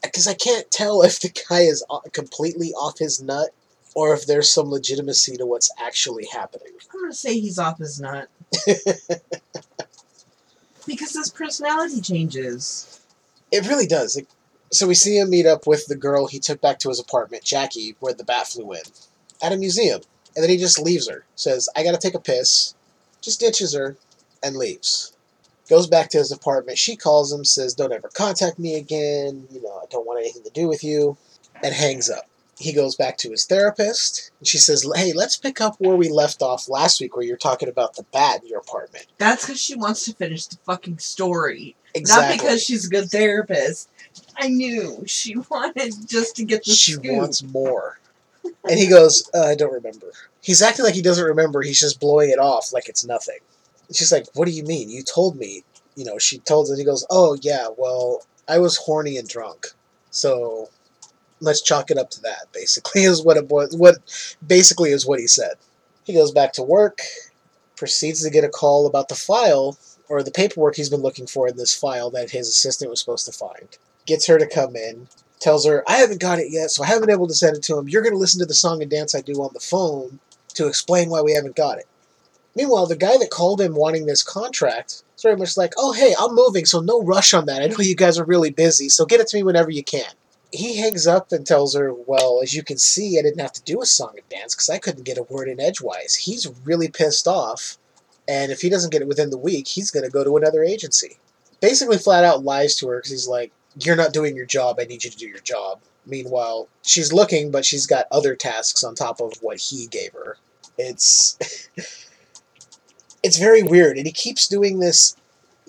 [0.02, 3.50] Because I can't tell if the guy is uh, completely off his nut,
[3.96, 6.74] or if there's some legitimacy to what's actually happening.
[6.94, 8.30] I'm gonna say he's off his nut.
[10.88, 13.00] because his personality changes.
[13.52, 14.20] It really does.
[14.72, 17.44] So we see him meet up with the girl he took back to his apartment,
[17.44, 18.82] Jackie, where the bat flew in,
[19.42, 20.02] at a museum.
[20.36, 21.26] And then he just leaves her.
[21.36, 22.74] Says, I gotta take a piss.
[23.22, 23.96] Just ditches her
[24.42, 25.13] and leaves.
[25.70, 26.78] Goes back to his apartment.
[26.78, 29.48] She calls him, says, Don't ever contact me again.
[29.52, 31.18] You know, I don't want anything to do with you.
[31.64, 32.26] And hangs up.
[32.60, 34.32] He goes back to his therapist.
[34.40, 37.38] And she says, Hey, let's pick up where we left off last week, where you're
[37.38, 39.08] talking about the bat in your apartment.
[39.18, 41.76] That's because she wants to finish the fucking story.
[41.96, 42.38] Exactly.
[42.38, 43.90] Not because she's a good therapist.
[44.38, 47.06] I knew she wanted just to get the she scoop.
[47.14, 48.00] wants more.
[48.70, 50.08] And he goes, uh, I don't remember.
[50.42, 51.62] He's acting like he doesn't remember.
[51.62, 53.40] He's just blowing it off like it's nothing.
[53.96, 54.90] She's like, What do you mean?
[54.90, 55.64] You told me.
[55.96, 56.78] You know, she told him.
[56.78, 59.68] He goes, Oh, yeah, well, I was horny and drunk.
[60.10, 60.70] So
[61.40, 63.76] let's chalk it up to that, basically, is what it was.
[63.76, 63.98] What
[64.46, 65.54] basically is what he said.
[66.04, 67.00] He goes back to work,
[67.76, 69.78] proceeds to get a call about the file
[70.10, 73.26] or the paperwork he's been looking for in this file that his assistant was supposed
[73.26, 73.78] to find.
[74.06, 75.08] Gets her to come in,
[75.40, 77.64] tells her, I haven't got it yet, so I haven't been able to send it
[77.64, 77.88] to him.
[77.88, 80.20] You're going to listen to the song and dance I do on the phone
[80.56, 81.88] to explain why we haven't got it.
[82.56, 86.14] Meanwhile, the guy that called him wanting this contract is very much like, oh, hey,
[86.20, 87.64] I'm moving, so no rush on that.
[87.64, 90.12] I know you guys are really busy, so get it to me whenever you can.
[90.52, 93.64] He hangs up and tells her, well, as you can see, I didn't have to
[93.64, 96.14] do a song and dance because I couldn't get a word in edgewise.
[96.14, 97.80] He's really pissed off,
[98.28, 100.64] and if he doesn't get it within the week, he's going to go to another
[100.64, 101.18] agency.
[101.60, 104.84] Basically, flat out lies to her because he's like, you're not doing your job, I
[104.84, 105.82] need you to do your job.
[106.06, 110.38] Meanwhile, she's looking, but she's got other tasks on top of what he gave her.
[110.78, 111.38] It's
[113.24, 115.16] it's very weird, and he keeps doing this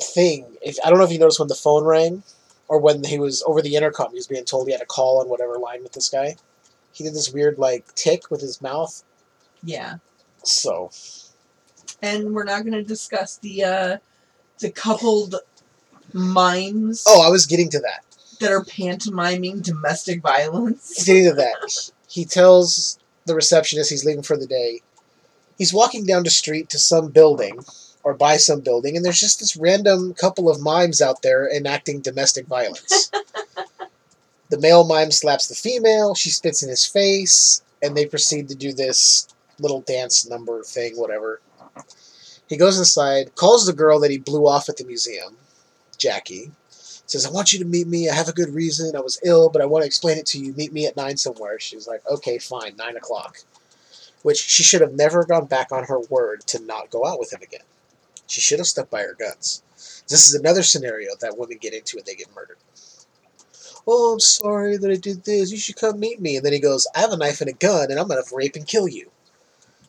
[0.01, 0.45] thing.
[0.61, 2.23] If I don't know if you noticed when the phone rang,
[2.69, 5.21] or when he was over the intercom, he was being told he had a call
[5.21, 6.37] on whatever line with this guy.
[6.93, 9.03] He did this weird like tick with his mouth.
[9.63, 9.97] Yeah.
[10.43, 10.91] So
[12.03, 13.97] And we're not going to discuss the uh,
[14.61, 15.37] the coupled
[16.13, 18.05] mimes oh, I was getting to that.
[18.41, 21.05] that are pantomiming domestic violence.
[21.05, 24.83] Getting to that, he tells the receptionist he's leaving for the day.
[25.59, 27.61] He's walking down the street to some building
[28.03, 32.01] or by some building, and there's just this random couple of mimes out there enacting
[32.01, 33.11] domestic violence.
[34.51, 38.55] the male mime slaps the female, she spits in his face, and they proceed to
[38.55, 41.41] do this little dance number thing, whatever.
[42.49, 45.37] He goes inside, calls the girl that he blew off at the museum,
[45.97, 46.53] Jackie,
[47.07, 48.09] says, I want you to meet me.
[48.09, 48.97] I have a good reason.
[48.97, 50.53] I was ill, but I want to explain it to you.
[50.55, 51.59] Meet me at 9 somewhere.
[51.59, 53.39] She's like, okay, fine, 9 o'clock.
[54.25, 57.33] Which she should have never gone back on her word to not go out with
[57.33, 57.61] him again.
[58.27, 59.63] She should have stuck by her guns.
[60.09, 62.57] This is another scenario that women get into and they get murdered.
[63.87, 65.53] Oh, I'm sorry that I did this.
[65.53, 66.37] You should come meet me.
[66.37, 68.35] And then he goes, I have a knife and a gun, and I'm going to
[68.35, 69.11] rape and kill you.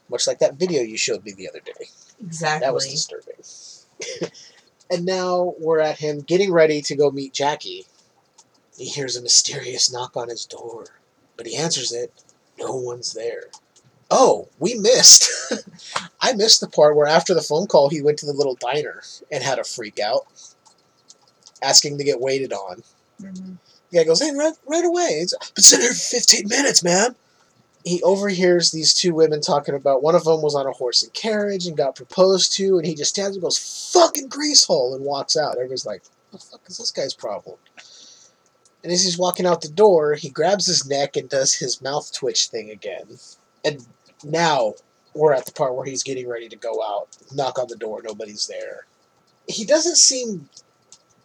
[0.09, 1.87] Much like that video you showed me the other day.
[2.21, 2.65] Exactly.
[2.65, 3.35] That was disturbing.
[4.91, 7.85] and now we're at him getting ready to go meet Jackie.
[8.77, 10.85] He hears a mysterious knock on his door,
[11.37, 12.11] but he answers it.
[12.59, 13.45] No one's there.
[14.11, 15.29] Oh, we missed.
[16.21, 19.01] I missed the part where after the phone call, he went to the little diner
[19.31, 20.25] and had a freak out,
[21.61, 22.83] asking to get waited on.
[23.21, 23.57] Mhm.
[23.91, 25.19] The guy goes, "Hey, right, right away!
[25.21, 27.15] It's been sitting here for 15 minutes, man."
[27.83, 31.13] He overhears these two women talking about one of them was on a horse and
[31.13, 33.57] carriage and got proposed to, and he just stands and goes,
[33.93, 35.55] "Fucking greasehole!" and walks out.
[35.55, 37.57] Everybody's like, "What the fuck is this guy's problem?"
[38.83, 42.11] And as he's walking out the door, he grabs his neck and does his mouth
[42.11, 43.19] twitch thing again.
[43.65, 43.85] And
[44.23, 44.75] now
[45.13, 47.07] we're at the part where he's getting ready to go out.
[47.33, 48.85] Knock on the door, nobody's there.
[49.47, 50.49] He doesn't seem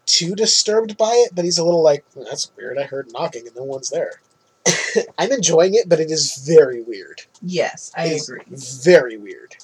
[0.07, 2.79] too disturbed by it, but he's a little like, "Hmm, that's weird.
[2.79, 4.21] I heard knocking and no one's there.
[5.19, 7.23] I'm enjoying it, but it is very weird.
[7.43, 8.43] Yes, I agree.
[8.49, 9.57] Very weird.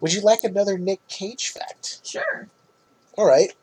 [0.00, 2.00] Would you like another Nick Cage fact?
[2.06, 2.48] Sure.
[3.16, 3.54] All right.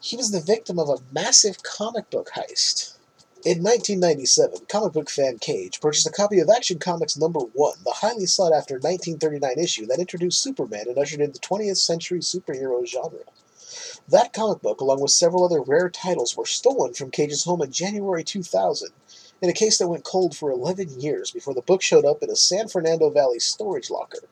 [0.00, 2.96] He was the victim of a massive comic book heist.
[3.44, 7.90] In 1997, comic book fan Cage purchased a copy of Action Comics number 1, the
[7.90, 12.86] highly sought after 1939 issue that introduced Superman and ushered in the 20th century superhero
[12.86, 13.24] genre.
[14.08, 17.72] That comic book, along with several other rare titles, were stolen from Cage's home in
[17.72, 18.90] January 2000,
[19.40, 22.30] in a case that went cold for 11 years before the book showed up in
[22.30, 24.22] a San Fernando Valley storage locker.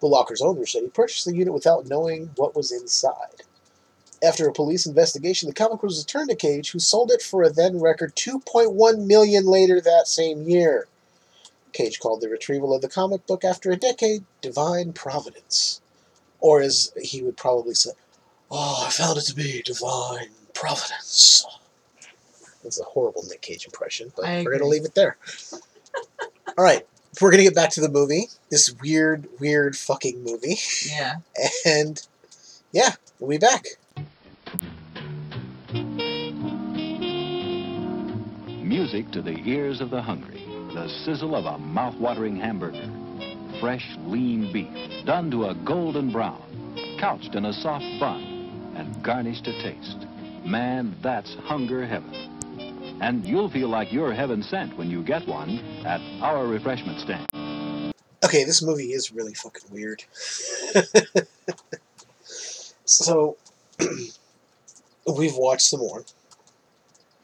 [0.00, 3.44] The locker's owner said he purchased the unit without knowing what was inside.
[4.22, 7.50] After a police investigation, the comic was returned to Cage, who sold it for a
[7.50, 10.86] then record 2.1 million later that same year.
[11.72, 15.80] Cage called the retrieval of the comic book after a decade divine providence.
[16.38, 17.90] Or as he would probably say,
[18.50, 21.46] Oh, I found it to be divine providence.
[22.62, 25.16] That's a horrible Nick Cage impression, but we're going to leave it there.
[26.58, 26.86] All right,
[27.20, 28.28] we're going to get back to the movie.
[28.50, 30.58] This weird, weird fucking movie.
[30.86, 31.16] Yeah.
[31.66, 32.06] And
[32.72, 33.66] yeah, we'll be back.
[38.72, 40.42] Music to the ears of the hungry.
[40.72, 42.88] The sizzle of a mouth-watering hamburger.
[43.60, 49.44] Fresh, lean beef, done to a golden brown, couched in a soft bun, and garnished
[49.44, 50.06] to taste.
[50.46, 52.98] Man, that's hunger heaven.
[53.02, 57.26] And you'll feel like you're heaven sent when you get one at our refreshment stand.
[58.24, 60.02] Okay, this movie is really fucking weird.
[62.86, 63.36] so,
[65.14, 66.06] we've watched some more.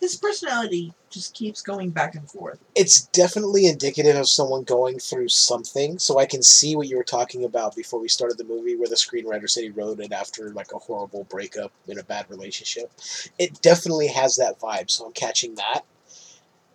[0.00, 2.60] His personality just keeps going back and forth.
[2.74, 5.98] It's definitely indicative of someone going through something.
[5.98, 8.88] So I can see what you were talking about before we started the movie, where
[8.88, 12.92] the screenwriter said he wrote it after like a horrible breakup in a bad relationship.
[13.38, 15.80] It definitely has that vibe, so I'm catching that.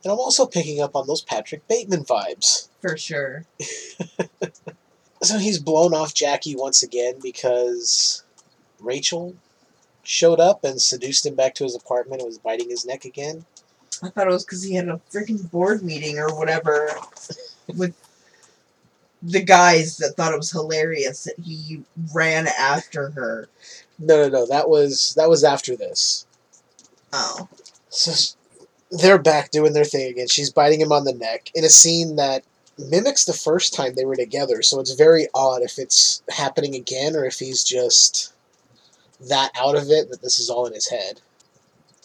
[0.04, 2.68] And I'm also picking up on those Patrick Bateman vibes.
[2.82, 3.46] For sure.
[5.24, 8.24] So he's blown off Jackie once again because
[8.82, 9.36] Rachel
[10.04, 13.46] showed up and seduced him back to his apartment and was biting his neck again.
[14.02, 16.90] I thought it was because he had a freaking board meeting or whatever
[17.76, 17.96] with
[19.22, 23.48] the guys that thought it was hilarious that he ran after her.
[23.98, 24.46] No, no, no.
[24.46, 26.26] That was that was after this.
[27.14, 27.48] Oh.
[27.90, 28.36] So
[28.92, 30.28] they're back doing their thing again.
[30.28, 32.44] She's biting him on the neck in a scene that
[32.78, 34.62] mimics the first time they were together.
[34.62, 38.34] So it's very odd if it's happening again or if he's just
[39.30, 41.22] that out of it that this is all in his head.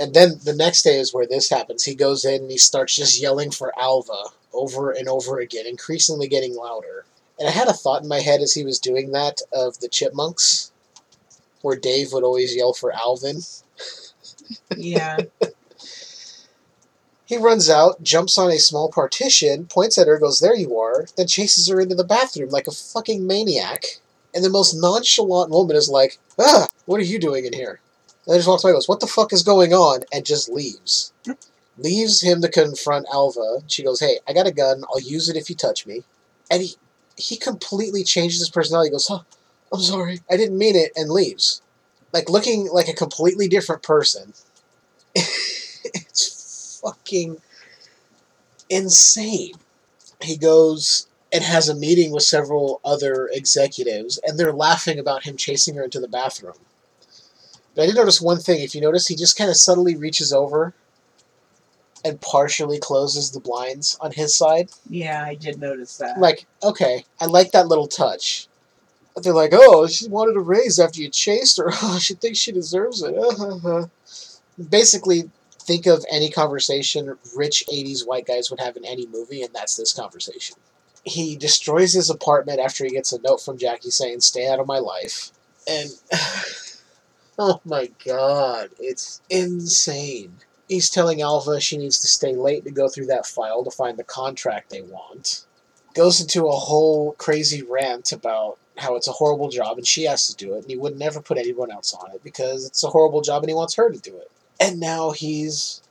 [0.01, 1.85] And then the next day is where this happens.
[1.85, 6.29] He goes in and he starts just yelling for Alva over and over again, increasingly
[6.29, 7.05] getting louder.
[7.39, 9.89] And I had a thought in my head as he was doing that of the
[9.89, 10.73] chipmunks,
[11.63, 13.41] where Dave would always yell for Alvin.
[14.77, 15.19] Yeah.
[17.29, 21.05] He runs out, jumps on a small partition, points at her, goes, There you are,
[21.15, 23.99] then chases her into the bathroom like a fucking maniac.
[24.39, 27.81] And the most nonchalant woman is like, Ah, what are you doing in here?
[28.25, 30.05] And then just walks away, goes, What the fuck is going on?
[30.13, 31.13] And just leaves.
[31.77, 33.63] leaves him to confront Alva.
[33.67, 34.85] She goes, Hey, I got a gun.
[34.89, 36.05] I'll use it if you touch me.
[36.53, 36.77] And he,
[37.17, 38.91] he completely changes his personality.
[38.91, 39.23] He goes, Huh,
[39.73, 40.21] I'm sorry.
[40.31, 40.93] I didn't mean it.
[40.95, 41.61] And leaves.
[42.13, 44.35] Like looking like a completely different person.
[45.17, 47.39] it's fucking
[48.71, 49.55] insane.
[50.23, 55.37] He goes and has a meeting with several other executives, and they're laughing about him
[55.37, 56.55] chasing her into the bathroom.
[57.75, 58.61] But I did notice one thing.
[58.61, 60.75] If you notice, he just kind of subtly reaches over
[62.05, 64.71] and partially closes the blinds on his side.
[64.89, 66.19] Yeah, I did notice that.
[66.19, 68.49] Like, okay, I like that little touch.
[69.15, 71.71] But they're like, oh, she wanted a raise after you chased her.
[71.83, 73.15] Oh, she thinks she deserves it.
[74.71, 79.53] Basically, think of any conversation rich 80s white guys would have in any movie, and
[79.55, 80.57] that's this conversation.
[81.09, 84.67] He destroys his apartment after he gets a note from Jackie saying, stay out of
[84.67, 85.31] my life.
[85.69, 85.91] And,
[87.39, 90.37] oh my god, it's insane.
[90.69, 93.99] He's telling Alva she needs to stay late to go through that file to find
[93.99, 95.47] the contract they want.
[95.95, 100.29] Goes into a whole crazy rant about how it's a horrible job and she has
[100.29, 102.89] to do it, and he would never put anyone else on it because it's a
[102.89, 104.31] horrible job and he wants her to do it.
[104.61, 105.83] And now he's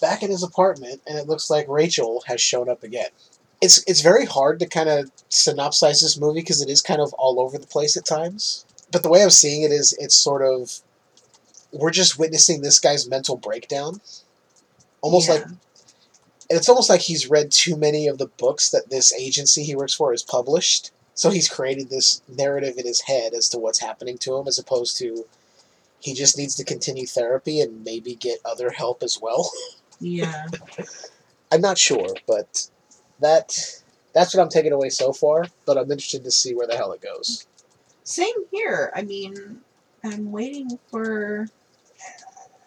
[0.00, 3.10] back in his apartment, and it looks like Rachel has shown up again.
[3.60, 7.12] It's it's very hard to kind of synopsize this movie because it is kind of
[7.14, 8.64] all over the place at times.
[8.92, 10.80] But the way I'm seeing it is, it's sort of
[11.72, 14.00] we're just witnessing this guy's mental breakdown,
[15.00, 15.58] almost like, and
[16.48, 19.94] it's almost like he's read too many of the books that this agency he works
[19.94, 20.90] for has published.
[21.14, 24.58] So he's created this narrative in his head as to what's happening to him, as
[24.58, 25.26] opposed to
[25.98, 29.50] he just needs to continue therapy and maybe get other help as well.
[29.98, 30.46] Yeah.
[31.52, 32.68] I'm not sure, but
[33.20, 35.46] that that's what I'm taking away so far.
[35.64, 37.46] But I'm interested to see where the hell it goes.
[38.04, 38.92] Same here.
[38.94, 39.60] I mean,
[40.04, 41.48] I'm waiting for.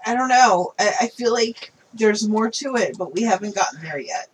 [0.05, 0.73] I don't know.
[0.79, 4.29] I, I feel like there's more to it, but we haven't gotten there yet.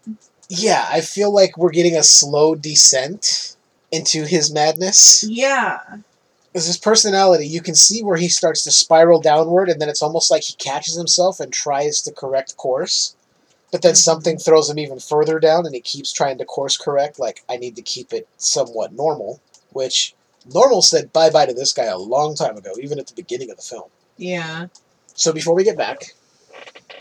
[0.49, 3.55] Yeah, I feel like we're getting a slow descent
[3.91, 5.24] into his madness.
[5.24, 5.80] Yeah.
[6.51, 10.01] Because his personality, you can see where he starts to spiral downward, and then it's
[10.01, 13.16] almost like he catches himself and tries to correct course.
[13.76, 17.19] But then something throws him even further down, and he keeps trying to course correct,
[17.19, 19.41] like, I need to keep it somewhat normal.
[19.73, 20.15] Which,
[20.53, 23.51] normal said bye bye to this guy a long time ago, even at the beginning
[23.51, 23.89] of the film.
[24.15, 24.67] Yeah.
[25.13, 26.13] So before we get back,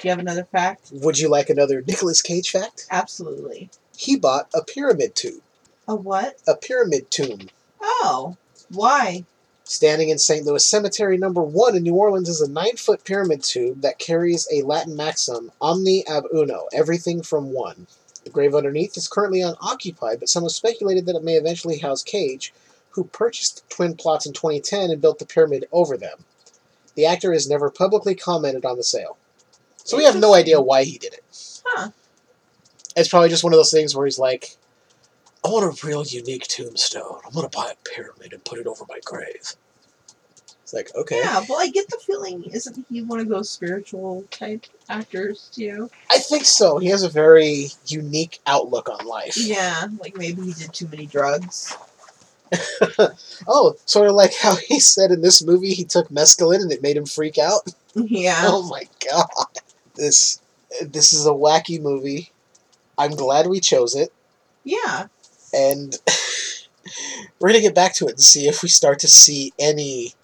[0.00, 0.90] Do you have another fact?
[0.90, 2.86] would you like another Nicolas Cage fact?
[2.90, 3.70] Absolutely.
[3.96, 5.42] He bought a pyramid tomb.
[5.86, 6.38] A what?
[6.48, 7.50] A pyramid tomb.
[7.80, 8.36] Oh.
[8.68, 9.26] Why?
[9.66, 10.44] Standing in St.
[10.44, 14.46] Louis Cemetery number one in New Orleans is a nine foot pyramid tube that carries
[14.52, 17.86] a Latin maxim, omni ab uno, everything from one.
[18.24, 22.02] The grave underneath is currently unoccupied, but some have speculated that it may eventually house
[22.02, 22.52] Cage,
[22.90, 26.24] who purchased the twin plots in 2010 and built the pyramid over them.
[26.94, 29.16] The actor has never publicly commented on the sale.
[29.78, 31.24] So we have no idea why he did it.
[31.64, 31.88] Huh.
[32.96, 34.56] It's probably just one of those things where he's like,
[35.44, 37.20] I want a real unique tombstone.
[37.24, 39.54] I'm going to buy a pyramid and put it over my grave.
[40.62, 41.18] It's like, okay.
[41.18, 45.90] Yeah, well, I get the feeling, isn't he one of those spiritual type actors, too?
[46.10, 46.78] I think so.
[46.78, 49.36] He has a very unique outlook on life.
[49.36, 51.76] Yeah, like maybe he did too many drugs.
[53.46, 56.82] oh, sort of like how he said in this movie he took mescaline and it
[56.82, 57.62] made him freak out.
[57.94, 58.42] Yeah.
[58.44, 59.60] Oh my god.
[59.94, 60.40] This
[60.80, 62.30] this is a wacky movie.
[62.96, 64.12] I'm glad we chose it.
[64.62, 65.08] Yeah.
[65.54, 65.96] And
[67.38, 70.14] we're gonna get back to it and see if we start to see any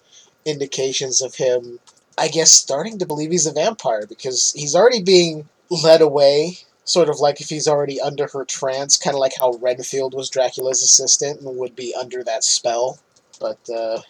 [0.45, 1.79] indications of him
[2.17, 7.09] I guess starting to believe he's a vampire because he's already being led away, sort
[7.09, 10.83] of like if he's already under her trance, kind of like how Renfield was Dracula's
[10.83, 12.99] assistant and would be under that spell.
[13.39, 14.01] But uh,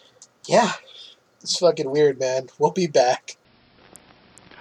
[0.46, 0.72] yeah,
[1.40, 2.48] it's fucking weird, man.
[2.58, 3.36] We'll be back.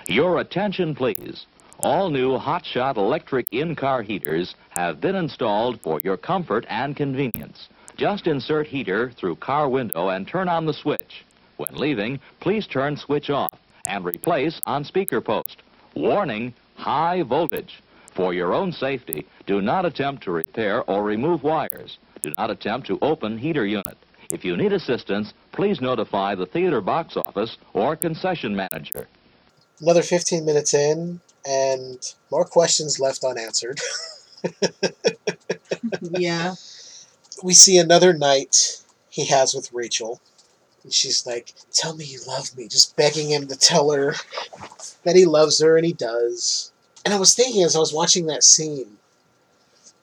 [0.07, 1.45] Your attention, please.
[1.79, 7.69] All new Hotshot electric in-car heaters have been installed for your comfort and convenience.
[7.97, 11.25] Just insert heater through car window and turn on the switch.
[11.57, 15.61] When leaving, please turn switch off and replace on speaker post.
[15.95, 17.83] Warning, high voltage.
[18.13, 21.97] For your own safety, do not attempt to repair or remove wires.
[22.21, 23.97] Do not attempt to open heater unit.
[24.31, 29.07] If you need assistance, please notify the theater box office or concession manager.
[29.81, 31.99] Another 15 minutes in, and
[32.29, 33.79] more questions left unanswered.
[36.01, 36.55] yeah.
[37.43, 40.21] we see another night he has with Rachel.
[40.83, 44.15] And she's like, Tell me you love me, just begging him to tell her
[45.03, 46.71] that he loves her, and he does.
[47.05, 48.97] And I was thinking as I was watching that scene,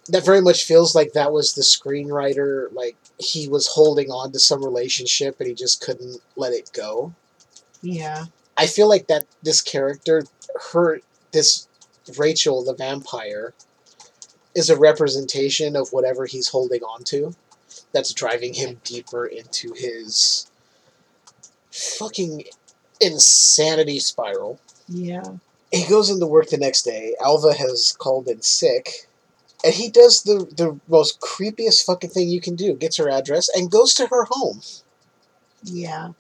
[0.09, 4.39] that very much feels like that was the screenwriter, like he was holding on to
[4.39, 7.13] some relationship and he just couldn't let it go.
[7.83, 8.27] Yeah.
[8.57, 10.25] I feel like that this character,
[10.73, 11.01] her,
[11.33, 11.69] this
[12.17, 13.53] Rachel the vampire,
[14.59, 17.35] is a representation of whatever he's holding on to.
[17.93, 20.51] That's driving him deeper into his
[21.71, 22.45] fucking
[23.01, 24.61] insanity spiral.
[24.89, 25.23] Yeah.
[25.71, 27.15] He goes into work the next day.
[27.21, 29.09] Alva has called in sick.
[29.65, 32.75] And he does the, the most creepiest fucking thing you can do.
[32.75, 34.61] Gets her address and goes to her home.
[35.63, 36.11] Yeah.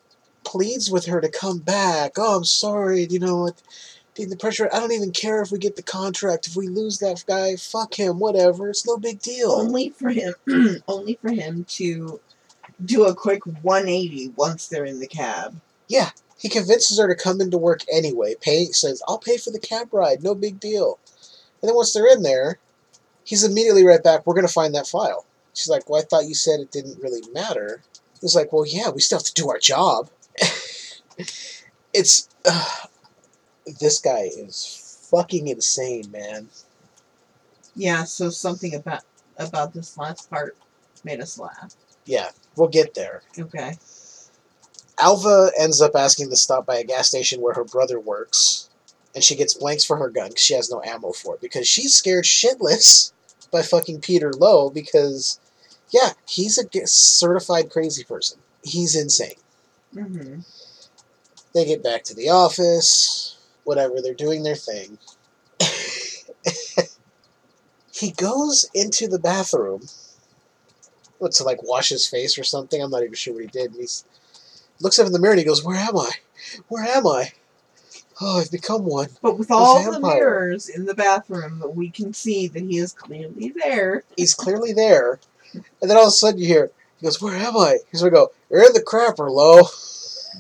[0.45, 2.13] Pleads with her to come back.
[2.17, 3.07] Oh, I'm sorry.
[3.09, 3.51] You know
[4.25, 4.69] The pressure.
[4.73, 6.49] I don't even care if we get the contract.
[6.49, 8.19] If we lose that guy, fuck him.
[8.19, 8.69] Whatever.
[8.69, 9.53] It's no big deal.
[9.53, 10.35] Only for him,
[10.89, 12.21] only for him to
[12.85, 15.61] do a quick 180 once they're in the cab.
[15.87, 18.35] Yeah, he convinces her to come into work anyway.
[18.41, 20.99] Pay says, "I'll pay for the cab ride, no big deal."
[21.61, 22.59] And then once they're in there,
[23.25, 24.27] he's immediately right back.
[24.27, 25.27] We're gonna find that file.
[25.55, 27.83] She's like, "Well, I thought you said it didn't really matter."
[28.21, 30.11] He's like, "Well, yeah, we still have to do our job."
[31.93, 32.87] it's uh,
[33.81, 36.49] this guy is fucking insane, man.
[37.75, 38.05] Yeah.
[38.05, 39.03] So something about
[39.39, 40.57] about this last part
[41.05, 41.75] made us laugh.
[42.05, 43.23] Yeah, we'll get there.
[43.39, 43.77] Okay.
[45.01, 48.69] Alva ends up asking to stop by a gas station where her brother works,
[49.15, 51.69] and she gets blanks for her gun because she has no ammo for it because
[51.69, 53.13] she's scared shitless
[53.51, 55.39] by fucking Peter Loew because,
[55.91, 58.39] yeah, he's a certified crazy person.
[58.63, 59.37] He's insane.
[59.95, 60.41] Mm-hmm.
[61.55, 63.38] They get back to the office,
[63.69, 64.97] whatever, they're doing their thing.
[67.93, 69.83] he goes into the bathroom
[71.19, 72.83] what, to like wash his face or something.
[72.83, 73.73] I'm not even sure what he did.
[73.73, 73.87] And he
[74.81, 76.11] looks up in the mirror and he goes, "Where am I?
[76.69, 77.33] Where am I?
[78.23, 82.49] Oh, I've become one." But with all the mirrors in the bathroom, we can see
[82.49, 84.05] that he is clearly there.
[84.17, 85.21] He's clearly there,
[85.53, 88.13] and then all of a sudden you hear he goes, "Where am I?" He's gonna
[88.13, 89.69] go, "You're in the crapper, Loew."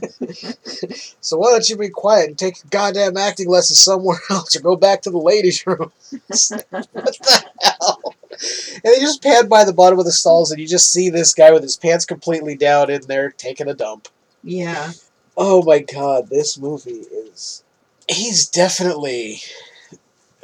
[1.20, 4.60] so why don't you be quiet and take your goddamn acting lessons somewhere else or
[4.60, 5.92] go back to the ladies' room?
[6.10, 8.00] what the hell?
[8.30, 11.34] And they just pan by the bottom of the stalls and you just see this
[11.34, 14.08] guy with his pants completely down in there taking a dump.
[14.42, 14.92] Yeah.
[15.36, 17.62] Oh my god, this movie is.
[18.08, 19.40] He's definitely.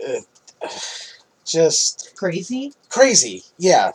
[0.07, 0.21] Uh,
[1.45, 2.13] just.
[2.17, 2.73] Crazy?
[2.89, 3.93] Crazy, yeah.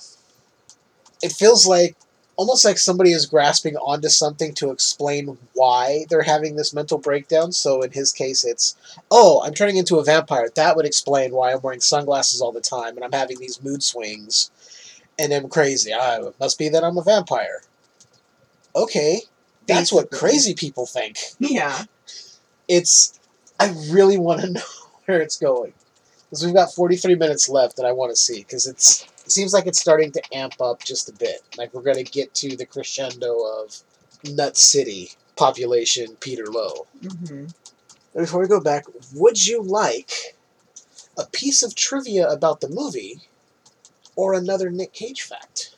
[1.22, 1.96] It feels like.
[2.40, 7.52] Almost like somebody is grasping onto something to explain why they're having this mental breakdown.
[7.52, 8.78] So in his case, it's,
[9.12, 10.48] oh, I'm turning into a vampire.
[10.56, 13.84] That would explain why I'm wearing sunglasses all the time and I'm having these mood
[13.84, 14.52] swings
[15.20, 15.92] and I'm crazy.
[15.94, 17.62] Ah, it must be that I'm a vampire.
[18.74, 19.24] Okay,
[19.68, 21.18] that's what crazy people think.
[21.40, 21.84] Yeah.
[22.70, 23.20] It's.
[23.60, 24.62] I really want to know
[25.06, 25.74] where it's going
[26.30, 29.06] because we've got 43 minutes left that I want to see because it's.
[29.30, 31.42] It seems like it's starting to amp up just a bit.
[31.56, 33.78] Like we're going to get to the crescendo of
[34.28, 36.88] Nut City population Peter Loew.
[37.04, 37.46] hmm
[38.16, 40.36] Before we go back, would you like
[41.16, 43.20] a piece of trivia about the movie
[44.16, 45.76] or another Nick Cage fact?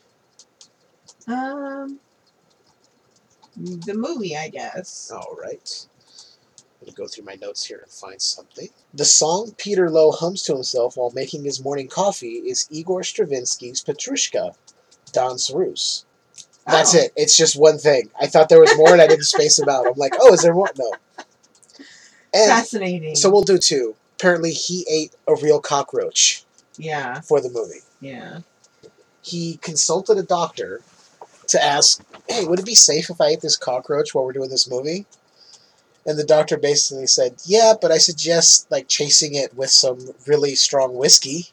[1.28, 2.00] Um,
[3.54, 5.12] the movie, I guess.
[5.14, 5.86] All right.
[6.82, 8.66] I'm going to go through my notes here and find something.
[8.92, 13.84] The song Peter Loew hums to himself while making his morning coffee is Igor Stravinsky's
[13.84, 14.56] Petrushka,
[15.12, 16.04] Danse Russe.
[16.66, 16.98] That's Oh.
[16.98, 17.12] it.
[17.14, 18.10] It's just one thing.
[18.20, 19.86] I thought there was more and I didn't space them out.
[19.86, 20.70] I'm like, oh, is there more?
[20.76, 20.92] No.
[22.34, 23.14] And Fascinating.
[23.14, 23.94] so we'll do two.
[24.18, 26.44] Apparently, he ate a real cockroach
[26.78, 27.20] Yeah.
[27.20, 27.82] for the movie.
[28.00, 28.40] Yeah.
[29.22, 30.80] He consulted a doctor
[31.46, 34.50] to ask, hey, would it be safe if I ate this cockroach while we're doing
[34.50, 35.06] this movie?
[36.04, 40.54] And the doctor basically said, yeah, but I suggest like chasing it with some really
[40.54, 41.48] strong whiskey.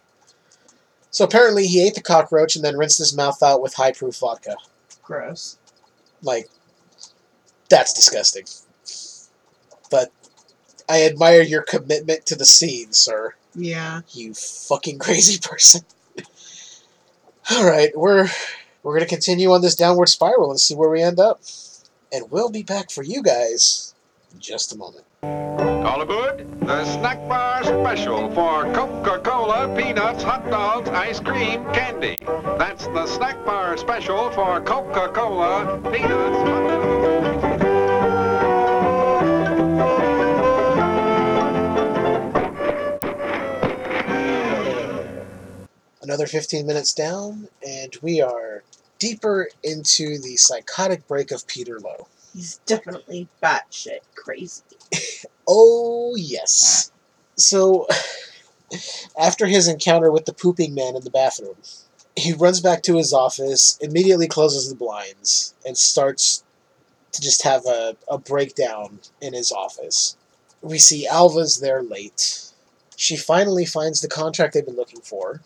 [1.12, 4.18] So apparently he ate the cockroach and then rinsed his mouth out with high proof
[4.18, 4.56] vodka.
[5.04, 5.58] Gross.
[6.22, 6.48] Like,
[7.70, 8.46] that's disgusting.
[9.92, 10.12] But
[10.88, 13.36] I admire your commitment to the scene, sir.
[13.56, 14.02] Yeah.
[14.12, 15.82] You fucking crazy person.
[17.52, 18.30] All right, we're
[18.84, 21.42] we're gonna continue on this downward spiral and see where we end up,
[22.14, 23.96] and we'll be back for you guys
[24.38, 25.06] just a moment.
[25.24, 32.18] All aboard the snack bar special for Coca-Cola, peanuts, hot dogs, ice cream, candy.
[32.58, 37.30] That's the snack bar special for Coca-Cola, peanuts, hot dogs.
[46.02, 48.64] Another 15 minutes down, and we are
[48.98, 52.08] deeper into the psychotic break of Peter Loew.
[52.34, 54.64] He's definitely batshit crazy.
[55.48, 56.92] Oh, yes.
[57.36, 57.88] So,
[59.20, 61.56] after his encounter with the pooping man in the bathroom,
[62.16, 66.44] he runs back to his office, immediately closes the blinds, and starts
[67.14, 70.16] to just have a, a breakdown in his office.
[70.62, 72.52] We see Alva's there late.
[72.96, 75.42] She finally finds the contract they've been looking for.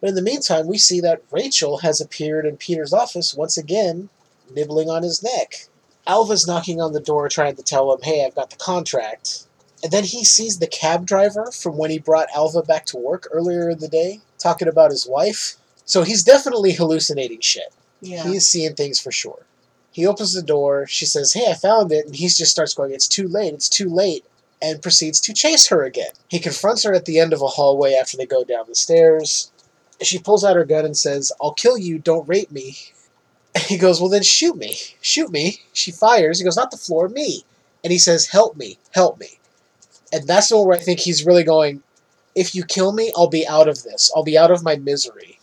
[0.00, 4.08] But in the meantime, we see that Rachel has appeared in Peter's office once again,
[4.52, 5.68] nibbling on his neck.
[6.06, 9.46] Alva's knocking on the door trying to tell him, hey, I've got the contract.
[9.82, 13.28] And then he sees the cab driver from when he brought Alva back to work
[13.32, 15.54] earlier in the day, talking about his wife.
[15.84, 17.72] So he's definitely hallucinating shit.
[18.00, 18.24] Yeah.
[18.24, 19.44] He's seeing things for sure.
[19.92, 22.92] He opens the door, she says, Hey, I found it, and he just starts going,
[22.92, 24.24] It's too late, it's too late,
[24.62, 26.12] and proceeds to chase her again.
[26.28, 29.50] He confronts her at the end of a hallway after they go down the stairs.
[30.00, 32.76] She pulls out her gun and says, I'll kill you, don't rape me.
[33.68, 34.76] He goes, Well, then shoot me.
[35.00, 35.60] Shoot me.
[35.72, 36.38] She fires.
[36.38, 37.44] He goes, Not the floor, me.
[37.84, 38.78] And he says, Help me.
[38.92, 39.38] Help me.
[40.12, 41.82] And that's the one where I think he's really going,
[42.34, 44.10] If you kill me, I'll be out of this.
[44.14, 45.38] I'll be out of my misery.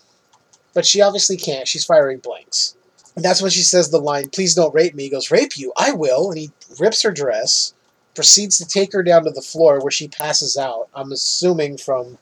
[0.74, 1.68] But she obviously can't.
[1.68, 2.76] She's firing blanks.
[3.16, 5.04] And that's when she says the line, Please don't rape me.
[5.04, 5.74] He goes, Rape you?
[5.78, 6.30] I will.
[6.30, 7.74] And he rips her dress,
[8.16, 10.90] proceeds to take her down to the floor where she passes out.
[10.94, 12.18] I'm assuming from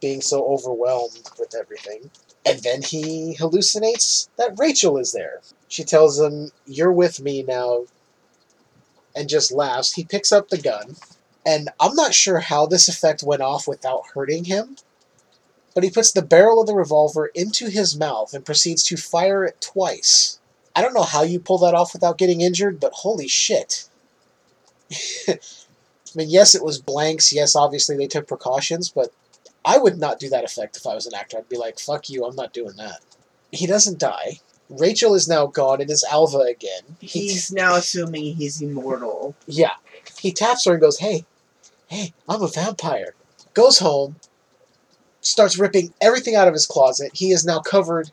[0.00, 2.10] being so overwhelmed with everything.
[2.44, 5.40] And then he hallucinates that Rachel is there.
[5.68, 7.84] She tells him, You're with me now,
[9.14, 9.92] and just laughs.
[9.92, 10.96] He picks up the gun,
[11.46, 14.76] and I'm not sure how this effect went off without hurting him,
[15.74, 19.44] but he puts the barrel of the revolver into his mouth and proceeds to fire
[19.44, 20.38] it twice.
[20.74, 23.88] I don't know how you pull that off without getting injured, but holy shit.
[25.28, 25.38] I
[26.14, 27.32] mean, yes, it was blanks.
[27.32, 29.12] Yes, obviously they took precautions, but
[29.64, 31.38] I would not do that effect if I was an actor.
[31.38, 33.00] I'd be like, fuck you, I'm not doing that.
[33.52, 34.40] He doesn't die.
[34.68, 35.80] Rachel is now gone.
[35.80, 36.96] It is Alva again.
[37.00, 39.34] He He's now assuming he's immortal.
[39.46, 39.74] yeah.
[40.18, 41.26] He taps her and goes, Hey,
[41.88, 43.14] hey, I'm a vampire.
[43.54, 44.16] Goes home,
[45.20, 47.10] starts ripping everything out of his closet.
[47.14, 48.10] He is now covered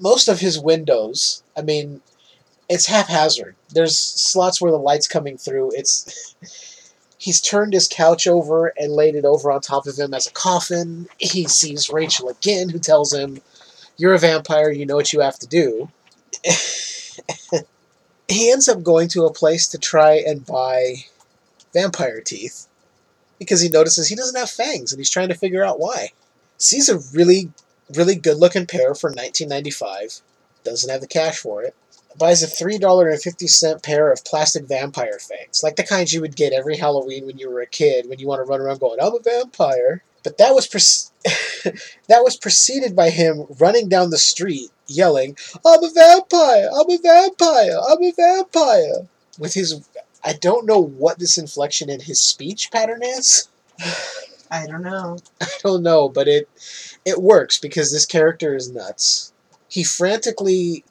[0.00, 1.42] most of his windows.
[1.56, 2.00] I mean,
[2.68, 3.54] it's haphazard.
[3.70, 5.70] There's slots where the light's coming through.
[5.74, 6.34] It's
[7.18, 10.32] he's turned his couch over and laid it over on top of him as a
[10.32, 11.08] coffin.
[11.18, 13.42] He sees Rachel again, who tells him,
[13.96, 14.70] "You're a vampire.
[14.70, 15.90] You know what you have to do."
[18.28, 21.04] he ends up going to a place to try and buy
[21.74, 22.66] vampire teeth
[23.38, 26.12] because he notices he doesn't have fangs and he's trying to figure out why.
[26.56, 27.52] Sees a really,
[27.94, 30.20] really good looking pair for 1995.
[30.64, 31.74] Doesn't have the cash for it.
[32.18, 36.76] Buys a $3.50 pair of plastic vampire fangs, like the kinds you would get every
[36.76, 39.20] Halloween when you were a kid, when you want to run around going, I'm a
[39.20, 40.02] vampire.
[40.24, 41.72] But that was pre-
[42.08, 46.68] that was preceded by him running down the street yelling, "I'm a vampire!
[46.74, 47.78] I'm a vampire!
[47.88, 49.08] I'm a vampire!"
[49.38, 49.80] With his,
[50.24, 53.48] I don't know what this inflection in his speech pattern is.
[54.50, 55.18] I don't know.
[55.40, 56.48] I don't know, but it
[57.04, 59.32] it works because this character is nuts.
[59.68, 60.84] He frantically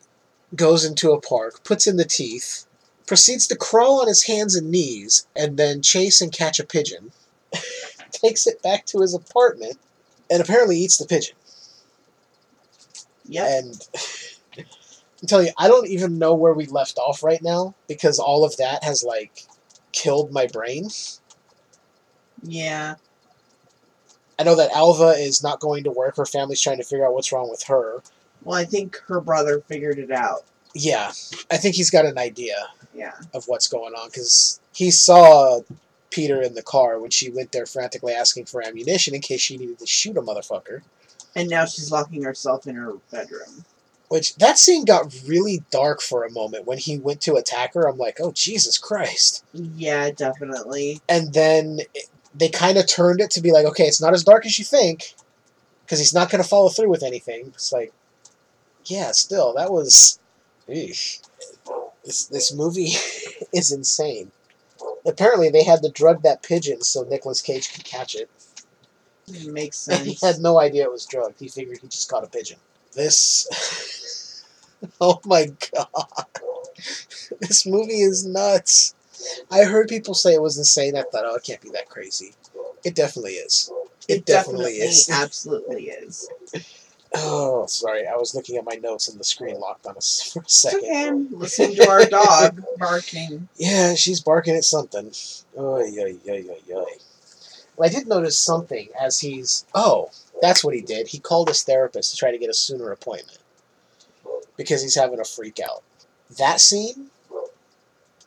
[0.56, 2.66] goes into a park, puts in the teeth,
[3.06, 7.12] proceeds to crawl on his hands and knees, and then chase and catch a pigeon.
[8.12, 9.78] Takes it back to his apartment,
[10.30, 11.36] and apparently eats the pigeon.
[13.26, 13.60] Yeah.
[13.60, 13.88] And
[14.58, 18.46] I'm telling you, I don't even know where we left off right now because all
[18.46, 19.46] of that has like
[19.92, 20.90] killed my brain.
[22.44, 22.96] Yeah.
[24.40, 26.18] I know that Alva is not going to work.
[26.18, 28.04] Her family's trying to figure out what's wrong with her.
[28.48, 30.46] Well, I think her brother figured it out.
[30.74, 31.12] Yeah,
[31.52, 32.56] I think he's got an idea
[32.96, 33.14] Yeah.
[33.34, 35.62] of what's going on because he saw
[36.12, 39.58] Peter in the car when she went there frantically asking for ammunition in case she
[39.58, 40.82] needed to shoot a motherfucker.
[41.36, 43.66] And now she's locking herself in her bedroom.
[44.08, 47.86] Which that scene got really dark for a moment when he went to attack her.
[47.90, 49.44] I'm like, oh Jesus Christ!
[49.52, 51.02] Yeah, definitely.
[51.10, 54.24] And then it, they kind of turned it to be like, okay, it's not as
[54.24, 55.14] dark as you think,
[55.84, 57.48] because he's not going to follow through with anything.
[57.48, 57.92] It's like,
[58.90, 60.20] yeah, still that was,
[60.68, 61.22] eesh.
[62.04, 62.94] this this movie
[63.54, 64.32] is insane.
[65.06, 68.30] Apparently, they had to drug that pigeon so Nicolas Cage could catch it.
[69.46, 71.40] Makes And he had no idea it was drugged.
[71.40, 72.60] He figured he just caught a pigeon.
[72.94, 74.44] This.
[75.02, 76.26] oh my god.
[77.40, 78.96] This movie is nuts.
[79.50, 80.96] I heard people say it was insane.
[80.96, 82.34] I thought, oh, it can't be that crazy.
[82.84, 83.72] It definitely is.
[84.08, 85.10] It, definitely, is.
[85.10, 86.30] Absolutely is.
[87.20, 88.06] Oh, sorry.
[88.08, 91.30] I was looking at my notes and the screen locked on us for a second.
[91.32, 93.50] I'm listening to our dog barking.
[93.58, 95.12] Yeah, she's barking at something.
[95.58, 96.84] Oh, yeah, yeah, yeah, yeah.
[97.76, 99.66] Well, I did notice something as he's.
[99.74, 100.12] Oh,
[100.42, 101.08] that's what he did.
[101.08, 103.40] He called his therapist to try to get a sooner appointment
[104.56, 105.84] because he's having a freak out.
[106.38, 107.10] That scene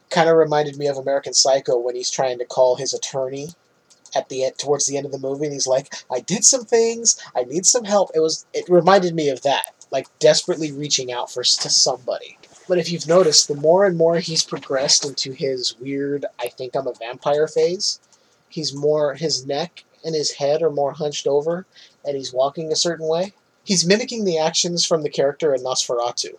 [0.09, 3.51] kind of reminded me of American Psycho when he's trying to call his attorney
[4.15, 6.65] at the end, towards the end of the movie, and he's like, "I did some
[6.65, 7.17] things.
[7.35, 8.47] I need some help." It was.
[8.53, 12.39] It reminded me of that, like desperately reaching out for to somebody.
[12.69, 16.75] But if you've noticed, the more and more he's progressed into his weird "I think
[16.75, 18.01] I'm a vampire" phase,
[18.49, 21.67] he's more his neck and his head are more hunched over,
[22.05, 23.35] and he's walking a certain way.
[23.65, 26.35] He's mimicking the actions from the character in Nosferatu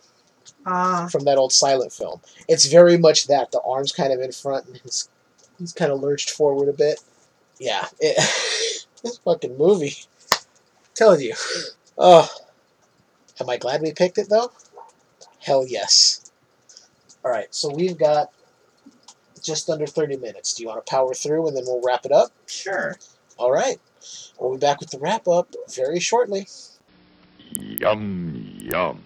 [0.66, 2.20] Ah, from that old silent film.
[2.48, 3.52] It's very much that.
[3.52, 5.08] The arms kind of in front and he's,
[5.58, 7.00] he's kind of lurched forward a bit.
[7.62, 8.16] Yeah, it,
[9.04, 9.94] this fucking movie.
[10.94, 11.34] telling you.
[11.96, 12.28] Oh,
[13.38, 14.50] am I glad we picked it though?
[15.38, 16.32] Hell yes.
[17.24, 18.32] All right, so we've got
[19.40, 20.54] just under 30 minutes.
[20.54, 22.32] Do you want to power through and then we'll wrap it up?
[22.46, 22.98] sure.
[23.38, 23.80] All right.
[24.40, 26.48] We'll be back with the wrap up very shortly.
[27.52, 29.00] Yum, yum.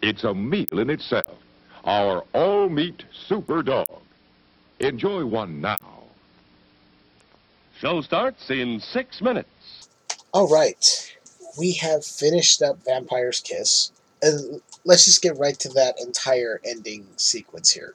[0.00, 1.36] It's a meal in itself.
[1.84, 3.86] Our all meat super dog.
[4.80, 5.97] Enjoy one now.
[7.80, 9.48] Show starts in six minutes.
[10.32, 11.14] All right,
[11.56, 17.06] we have finished up Vampire's Kiss, and let's just get right to that entire ending
[17.16, 17.94] sequence here.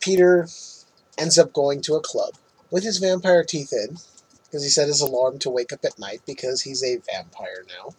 [0.00, 0.46] Peter
[1.18, 2.34] ends up going to a club
[2.70, 3.96] with his vampire teeth in,
[4.44, 7.90] because he set his alarm to wake up at night because he's a vampire now.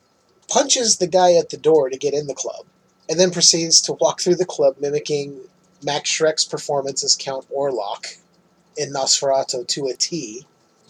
[0.47, 2.65] Punches the guy at the door to get in the club,
[3.09, 5.41] and then proceeds to walk through the club mimicking
[5.83, 8.19] Max Schreck's performance as Count Orlok
[8.77, 10.45] in Nosferatu to a T,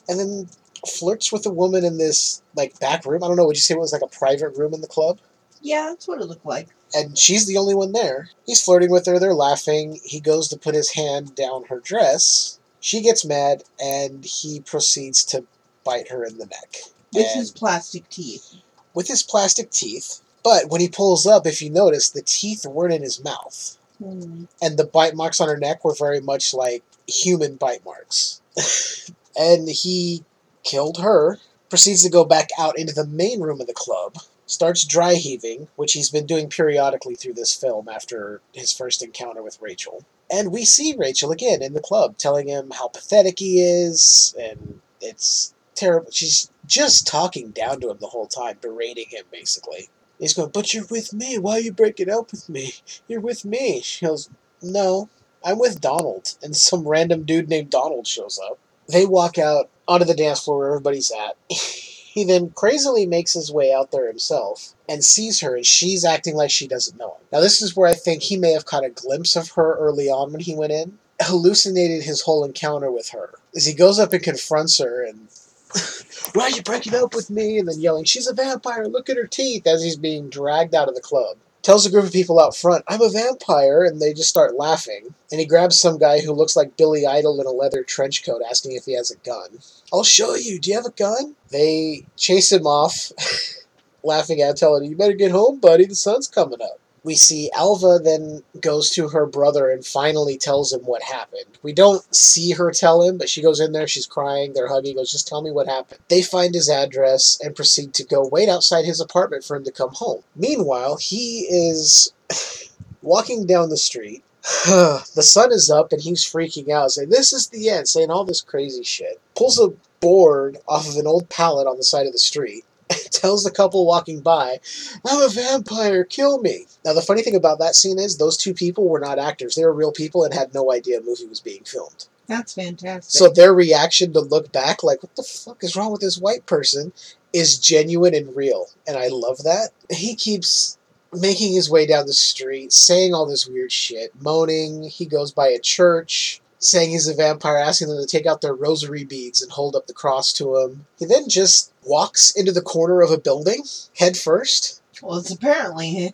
[0.07, 0.49] and then
[0.87, 3.23] flirts with a woman in this like back room.
[3.23, 3.45] I don't know.
[3.45, 5.19] Would you say it was like a private room in the club?
[5.61, 6.67] Yeah, that's what it looked like.
[6.93, 8.29] And she's the only one there.
[8.45, 9.17] He's flirting with her.
[9.19, 9.99] They're laughing.
[10.03, 12.59] He goes to put his hand down her dress.
[12.79, 15.43] She gets mad, and he proceeds to
[15.83, 16.75] bite her in the neck
[17.13, 18.55] With And- his plastic teeth.
[18.93, 20.21] with his plastic teeth.
[20.43, 24.43] But when he pulls up, if you notice, the teeth weren't in his mouth, Hmm.
[24.61, 28.39] and the bite marks on her neck were very much like human bite marks.
[29.37, 30.23] and he
[30.63, 34.85] killed her, proceeds to go back out into the main room of the club, starts
[34.85, 39.61] dry heaving, which he's been doing periodically through this film after his first encounter with
[39.61, 40.05] Rachel.
[40.31, 44.81] And we see Rachel again in the club telling him how pathetic he is, and
[45.01, 46.11] it's terrible.
[46.11, 49.89] She's just talking down to him the whole time, berating him basically.
[50.19, 51.37] He's going, But you're with me.
[51.37, 52.73] Why are you breaking up with me?
[53.07, 53.81] You're with me.
[53.81, 54.29] She goes,
[54.61, 55.09] No,
[55.43, 56.35] I'm with Donald.
[56.41, 58.57] And some random dude named Donald shows up.
[58.87, 61.37] They walk out onto the dance floor where everybody's at.
[62.15, 66.37] He then crazily makes his way out there himself and sees her, and she's acting
[66.37, 67.27] like she doesn't know him.
[67.33, 70.09] Now, this is where I think he may have caught a glimpse of her early
[70.09, 73.31] on when he went in, hallucinated his whole encounter with her.
[73.53, 75.27] As he goes up and confronts her, and
[76.33, 77.59] why are you breaking up with me?
[77.59, 80.87] And then yelling, She's a vampire, look at her teeth, as he's being dragged out
[80.87, 81.35] of the club.
[81.65, 85.15] Tells a group of people out front, I'm a vampire, and they just start laughing.
[85.31, 88.43] And he grabs some guy who looks like Billy Idol in a leather trench coat,
[88.47, 89.57] asking if he has a gun.
[89.91, 90.59] I'll show you.
[90.59, 91.35] Do you have a gun?
[91.49, 93.11] They chase him off,
[94.03, 95.85] laughing at him, telling him, You better get home, buddy.
[95.85, 96.79] The sun's coming up.
[97.05, 101.59] We see Alva then goes to her brother and finally tells him what happened.
[101.61, 104.95] We don't see her tell him, but she goes in there, she's crying, they're hugging,
[104.95, 106.01] goes, Just tell me what happened.
[106.09, 109.71] They find his address and proceed to go wait outside his apartment for him to
[109.71, 110.23] come home.
[110.35, 112.11] Meanwhile, he is
[113.03, 114.23] walking down the street.
[114.65, 118.25] the sun is up and he's freaking out, saying, This is the end, saying all
[118.25, 119.21] this crazy shit.
[119.35, 122.65] Pulls a board off of an old pallet on the side of the street
[123.11, 124.59] tells the couple walking by,
[125.05, 126.65] I'm a vampire, kill me.
[126.83, 129.55] Now, the funny thing about that scene is those two people were not actors.
[129.55, 132.07] They were real people and had no idea a movie was being filmed.
[132.27, 133.03] That's fantastic.
[133.11, 136.45] So their reaction to look back, like, what the fuck is wrong with this white
[136.45, 136.91] person,
[137.33, 138.67] is genuine and real.
[138.87, 139.69] And I love that.
[139.89, 140.77] He keeps
[141.13, 144.83] making his way down the street, saying all this weird shit, moaning.
[144.83, 148.53] He goes by a church saying he's a vampire, asking them to take out their
[148.53, 150.85] rosary beads and hold up the cross to him.
[150.97, 153.63] He then just walks into the corner of a building,
[153.97, 154.81] head first.
[155.01, 156.13] Well, it's apparently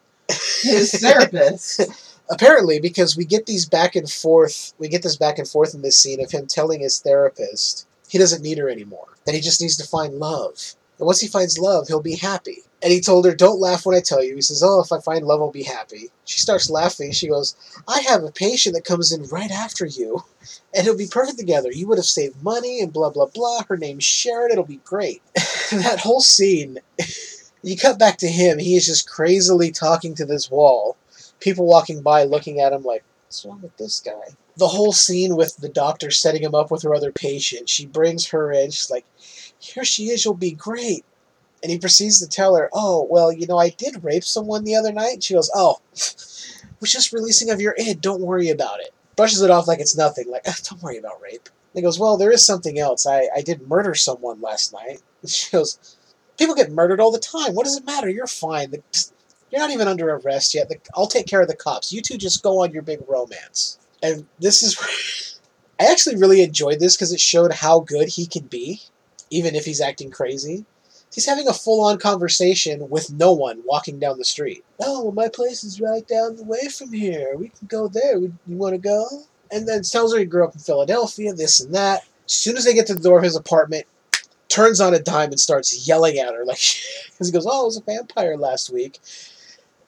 [0.64, 1.82] his therapist.
[2.30, 5.82] Apparently, because we get these back and forth, we get this back and forth in
[5.82, 9.60] this scene of him telling his therapist he doesn't need her anymore, that he just
[9.60, 10.76] needs to find love.
[10.98, 12.64] And once he finds love, he'll be happy.
[12.84, 14.36] And he told her, Don't laugh when I tell you.
[14.36, 16.10] He says, Oh, if I find love, I'll be happy.
[16.26, 17.12] She starts laughing.
[17.12, 17.56] She goes,
[17.88, 20.24] I have a patient that comes in right after you,
[20.74, 21.72] and it'll be perfect together.
[21.72, 23.64] You would have saved money and blah, blah, blah.
[23.68, 24.52] Her name's Sharon.
[24.52, 25.22] It'll be great.
[25.72, 26.80] that whole scene,
[27.64, 28.58] you cut back to him.
[28.58, 30.98] He is just crazily talking to this wall.
[31.40, 34.36] People walking by looking at him like, What's wrong with this guy?
[34.58, 37.70] The whole scene with the doctor setting him up with her other patient.
[37.70, 38.72] She brings her in.
[38.72, 39.06] She's like,
[39.60, 40.26] Here she is.
[40.26, 41.06] You'll be great.
[41.64, 44.76] And he proceeds to tell her, Oh, well, you know, I did rape someone the
[44.76, 45.24] other night.
[45.24, 45.78] She goes, Oh,
[46.82, 48.02] was just releasing of your id.
[48.02, 48.94] Don't worry about it.
[49.16, 50.30] Brushes it off like it's nothing.
[50.30, 51.48] Like, "Ah, don't worry about rape.
[51.48, 53.06] And he goes, Well, there is something else.
[53.06, 55.02] I, I did murder someone last night.
[55.22, 55.98] And she goes,
[56.40, 57.54] People get murdered all the time.
[57.54, 58.10] What does it matter?
[58.10, 58.72] You're fine.
[58.72, 58.82] The,
[59.52, 60.68] you're not even under arrest yet.
[60.68, 61.94] The, I'll take care of the cops.
[61.94, 63.78] You two just go on your big romance.
[64.02, 64.90] And this is where
[65.88, 68.82] I actually really enjoyed this because it showed how good he can be,
[69.30, 70.66] even if he's acting crazy.
[71.14, 74.64] He's having a full on conversation with no one walking down the street.
[74.80, 77.36] Oh, well, my place is right down the way from here.
[77.36, 78.18] We can go there.
[78.18, 79.06] You want to go?
[79.52, 82.04] And then tells her he grew up in Philadelphia, this and that.
[82.26, 83.86] As soon as they get to the door of his apartment,
[84.48, 86.46] turns on a dime and starts yelling at her.
[86.46, 86.60] Like,
[87.12, 89.00] because he goes, Oh, I was a vampire last week.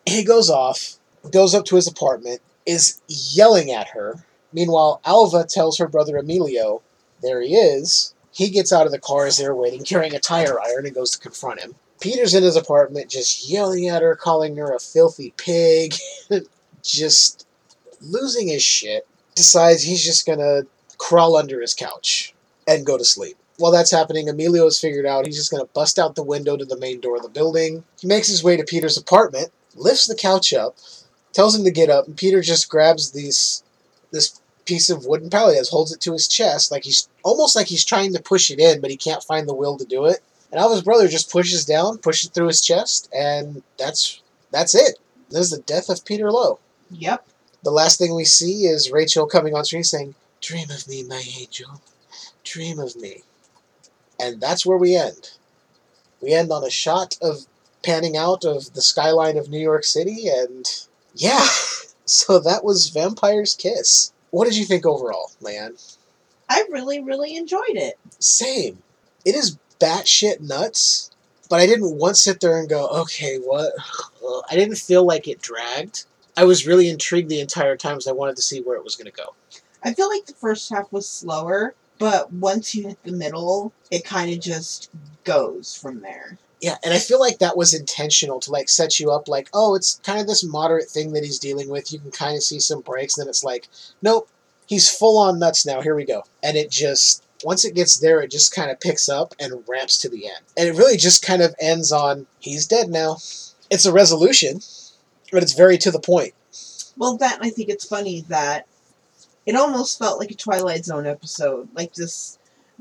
[0.05, 0.97] He goes off,
[1.32, 4.26] goes up to his apartment, is yelling at her.
[4.51, 6.82] Meanwhile, Alva tells her brother Emilio,
[7.21, 8.13] There he is.
[8.34, 11.11] He gets out of the car as they're waiting, carrying a tire iron, and goes
[11.11, 11.75] to confront him.
[12.01, 15.93] Peter's in his apartment, just yelling at her, calling her a filthy pig,
[16.84, 17.47] just
[18.01, 19.07] losing his shit.
[19.36, 20.63] Decides he's just gonna
[20.97, 22.34] crawl under his couch
[22.67, 23.38] and go to sleep.
[23.57, 26.65] While that's happening, Emilio has figured out he's just gonna bust out the window to
[26.65, 27.84] the main door of the building.
[28.01, 30.75] He makes his way to Peter's apartment, lifts the couch up,
[31.34, 33.63] tells him to get up, and Peter just grabs these
[34.11, 37.68] this piece of wooden pallet as holds it to his chest, like he's almost like
[37.68, 40.20] he's trying to push it in, but he can't find the will to do it.
[40.51, 44.99] And Alva's brother just pushes down, pushes through his chest, and that's that's it.
[45.30, 46.59] This is the death of Peter Loew.
[46.91, 47.26] Yep.
[47.64, 51.24] The last thing we see is Rachel coming on screen saying, Dream of me, my
[51.39, 51.82] angel.
[52.43, 53.24] Dream of me.
[54.20, 55.32] And that's where we end.
[56.22, 57.47] We end on a shot of
[57.84, 60.70] panning out of the skyline of New York City, and
[61.16, 61.45] yeah.
[62.05, 64.11] So that was Vampire's Kiss.
[64.34, 65.75] What did you think overall, man?
[66.49, 67.99] I really, really enjoyed it.
[68.17, 68.81] Same.
[69.23, 71.11] It is batshit nuts,
[71.51, 73.73] but I didn't once sit there and go, okay, what?
[74.49, 76.05] I didn't feel like it dragged.
[76.36, 78.95] I was really intrigued the entire time because I wanted to see where it was
[78.95, 79.36] going to go.
[79.84, 84.03] I feel like the first half was slower, but once you hit the middle, it
[84.03, 84.89] kind of just
[85.25, 86.39] goes from there.
[86.64, 89.76] Yeah, and I feel like that was intentional to like set you up like, oh,
[89.76, 91.91] it's kind of this moderate thing that he's dealing with.
[91.91, 93.68] You can kind of see some breaks, and then it's like,
[94.01, 94.30] nope,
[94.66, 95.82] he's full on nuts now.
[95.82, 96.24] Here we go.
[96.41, 99.97] And it just once it gets there, it just kind of picks up and ramps
[99.97, 100.39] to the end.
[100.55, 103.18] And it really just kind of ends on he's dead now.
[103.70, 104.61] It's a resolution,
[105.34, 106.34] but it's very to the point.
[106.95, 108.68] Well, that I think it's funny that
[109.45, 111.68] it almost felt like a Twilight Zone episode.
[111.74, 112.39] Like this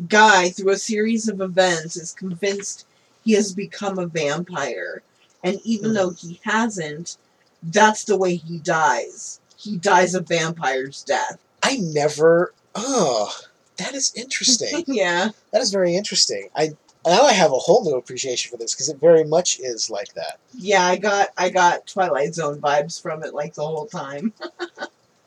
[0.08, 2.86] guy, through a series of events, is convinced
[3.24, 5.02] he has become a vampire.
[5.44, 5.94] And even Mhm.
[5.94, 7.16] though he hasn't,
[7.62, 9.40] that's the way he dies.
[9.56, 11.38] He dies a vampire's death.
[11.62, 12.52] I never.
[12.74, 13.34] Oh,
[13.76, 14.84] that is interesting.
[14.86, 15.30] yeah.
[15.52, 16.48] That is very interesting.
[16.56, 16.72] I
[17.04, 20.14] now I have a whole new appreciation for this because it very much is like
[20.14, 20.38] that.
[20.56, 24.32] Yeah, I got I got Twilight Zone vibes from it like the whole time.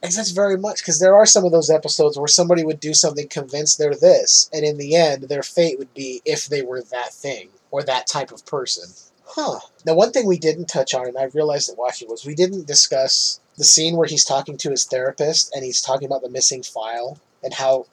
[0.04, 2.94] And that's very much because there are some of those episodes where somebody would do
[2.94, 6.84] something convinced they're this, and in the end, their fate would be if they were
[6.84, 8.86] that thing or that type of person.
[9.26, 9.60] Huh.
[9.86, 12.68] Now, one thing we didn't touch on, and I realized it watching, was we didn't
[12.68, 16.64] discuss the scene where he's talking to his therapist and he's talking about the missing
[16.64, 17.86] file and how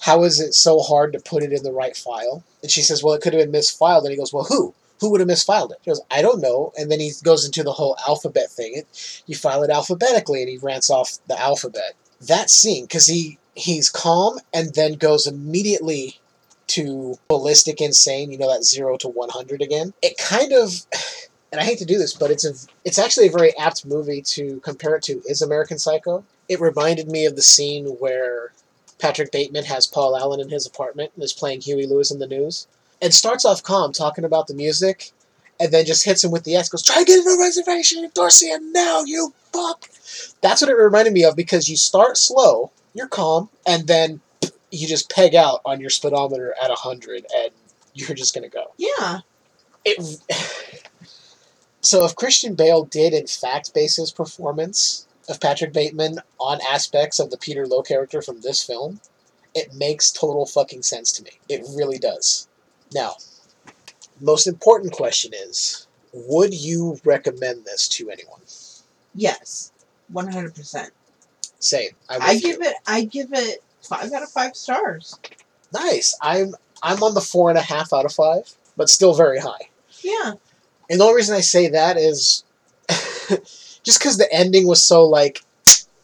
[0.00, 2.42] how is it so hard to put it in the right file?
[2.62, 4.72] And she says, "Well, it could have been misfiled." And he goes, "Well, who?
[5.00, 7.62] Who would have misfiled it?" She goes, "I don't know." And then he goes into
[7.62, 8.72] the whole alphabet thing.
[8.76, 8.86] It,
[9.26, 11.96] you file it alphabetically, and he rants off the alphabet.
[12.20, 16.18] That scene, because he he's calm and then goes immediately
[16.68, 18.30] to ballistic insane.
[18.30, 19.94] You know that zero to one hundred again.
[20.02, 20.86] It kind of.
[21.50, 22.52] And I hate to do this, but it's a
[22.84, 26.22] it's actually a very apt movie to compare it to is American Psycho.
[26.46, 28.52] It reminded me of the scene where
[28.98, 32.26] Patrick Bateman has Paul Allen in his apartment and is playing Huey Lewis and the
[32.26, 32.66] News.
[33.00, 35.12] And starts off calm, talking about the music,
[35.60, 38.58] and then just hits him with the axe, goes, Try getting a reservation in Dorsia
[38.72, 39.88] now, you fuck!
[40.40, 44.20] That's what it reminded me of because you start slow, you're calm, and then
[44.70, 47.50] you just peg out on your speedometer at 100 and
[47.94, 48.72] you're just going to go.
[48.76, 49.20] Yeah.
[49.84, 50.20] It,
[51.80, 57.18] so if Christian Bale did in fact base his performance of Patrick Bateman on aspects
[57.18, 59.00] of the Peter Loew character from this film,
[59.54, 61.30] it makes total fucking sense to me.
[61.48, 62.48] It really does.
[62.94, 63.16] Now,
[64.20, 68.40] most important question is, would you recommend this to anyone?
[69.14, 69.72] Yes.
[70.08, 70.90] One hundred percent.
[71.58, 71.90] Same.
[72.08, 72.62] I'm I give you.
[72.62, 75.18] it I give it five out of five stars.
[75.72, 76.14] Nice.
[76.22, 79.68] I'm I'm on the four and a half out of five, but still very high.
[80.02, 80.32] Yeah.
[80.90, 82.44] And the only reason I say that is
[83.82, 85.42] just because the ending was so like,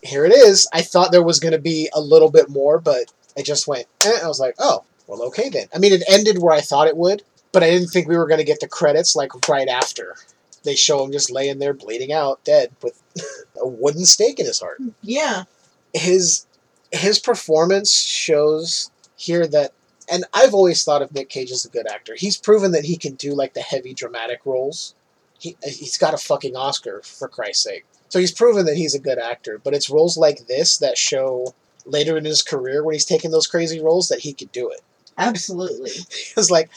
[0.02, 0.68] here it is.
[0.72, 3.86] I thought there was going to be a little bit more, but I just went,
[4.04, 4.18] eh.
[4.22, 5.68] I was like, oh, well, okay then.
[5.74, 7.22] I mean, it ended where I thought it would,
[7.52, 10.16] but I didn't think we were going to get the credits like right after.
[10.64, 13.00] They show him just laying there bleeding out, dead, with
[13.60, 14.80] a wooden stake in his heart.
[15.02, 15.44] Yeah.
[15.92, 16.46] His
[16.94, 19.72] his performance shows here that
[20.10, 22.14] and I've always thought of Nick Cage as a good actor.
[22.14, 24.94] He's proven that he can do like the heavy dramatic roles.
[25.38, 27.84] He he's got a fucking Oscar for Christ's sake.
[28.08, 29.58] So he's proven that he's a good actor.
[29.62, 31.54] But it's roles like this that show
[31.86, 34.80] later in his career when he's taking those crazy roles that he could do it.
[35.18, 35.90] Absolutely.
[36.36, 36.70] It's like,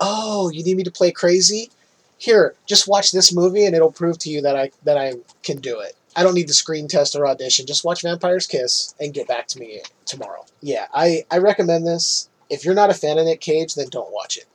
[0.00, 1.70] oh, you need me to play crazy?
[2.18, 5.58] Here, just watch this movie and it'll prove to you that I that I can
[5.58, 5.94] do it.
[6.18, 7.64] I don't need the screen test or audition.
[7.64, 10.44] Just watch Vampire's Kiss and get back to me tomorrow.
[10.60, 12.28] Yeah, I, I recommend this.
[12.50, 14.46] If you're not a fan of Nick Cage, then don't watch it.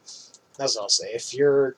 [0.57, 1.13] That's what I'll say.
[1.13, 1.77] If you're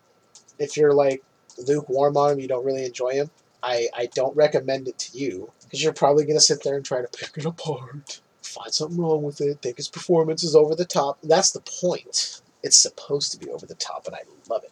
[0.57, 1.23] if you're like
[1.67, 3.29] lukewarm on him, you don't really enjoy him,
[3.61, 5.51] I, I don't recommend it to you.
[5.61, 8.21] Because you're probably gonna sit there and try to pick it apart.
[8.41, 11.19] Find something wrong with it, think his performance is over the top.
[11.21, 12.41] That's the point.
[12.63, 14.71] It's supposed to be over the top, and I love it.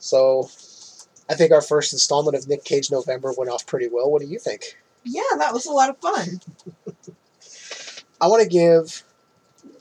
[0.00, 0.50] So
[1.30, 4.10] I think our first installment of Nick Cage November went off pretty well.
[4.10, 4.76] What do you think?
[5.04, 6.40] Yeah, that was a lot of fun.
[8.20, 9.02] I want to give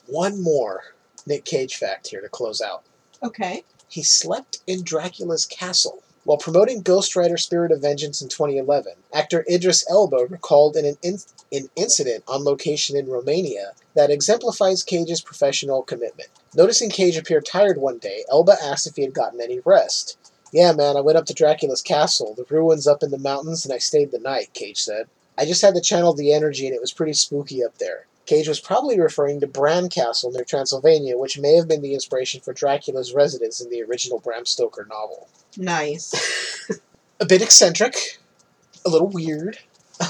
[0.05, 0.81] one more
[1.25, 2.83] Nick Cage fact here to close out.
[3.23, 3.63] Okay.
[3.89, 6.03] He slept in Dracula's castle.
[6.23, 10.97] While promoting Ghost Rider Spirit of Vengeance in 2011, actor Idris Elba recalled in an,
[11.01, 11.19] in-
[11.53, 16.27] an incident on location in Romania that exemplifies Cage's professional commitment.
[16.53, 20.17] Noticing Cage appear tired one day, Elba asked if he had gotten any rest.
[20.51, 23.73] Yeah, man, I went up to Dracula's castle, the ruins up in the mountains, and
[23.73, 25.07] I stayed the night, Cage said.
[25.37, 28.07] I just had to channel the energy, and it was pretty spooky up there.
[28.25, 32.41] Cage was probably referring to Bran Castle near Transylvania, which may have been the inspiration
[32.41, 35.29] for Dracula's residence in the original Bram Stoker novel.
[35.55, 36.69] Nice.
[37.19, 38.19] A bit eccentric,
[38.85, 39.57] a little weird.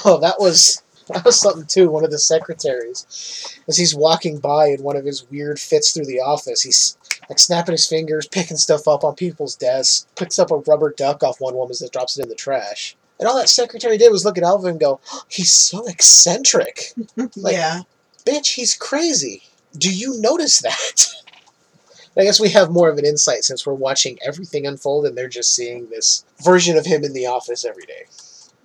[0.04, 1.90] Oh, that was that was something too.
[1.90, 6.06] One of the secretaries, as he's walking by in one of his weird fits through
[6.06, 6.98] the office, he's
[7.30, 11.24] like snapping his fingers, picking stuff up on people's desks, picks up a rubber duck
[11.24, 12.96] off one woman's that drops it in the trash.
[13.20, 16.94] And all that secretary did was look at Alvin and go, oh, "He's so eccentric."
[17.36, 17.82] Like, yeah.
[18.26, 19.44] bitch, he's crazy.
[19.78, 21.08] Do you notice that?
[22.18, 25.28] I guess we have more of an insight since we're watching everything unfold and they're
[25.28, 28.06] just seeing this version of him in the office every day.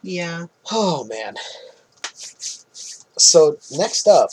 [0.02, 0.46] Yeah.
[0.70, 1.34] Oh man.
[3.18, 4.30] So next up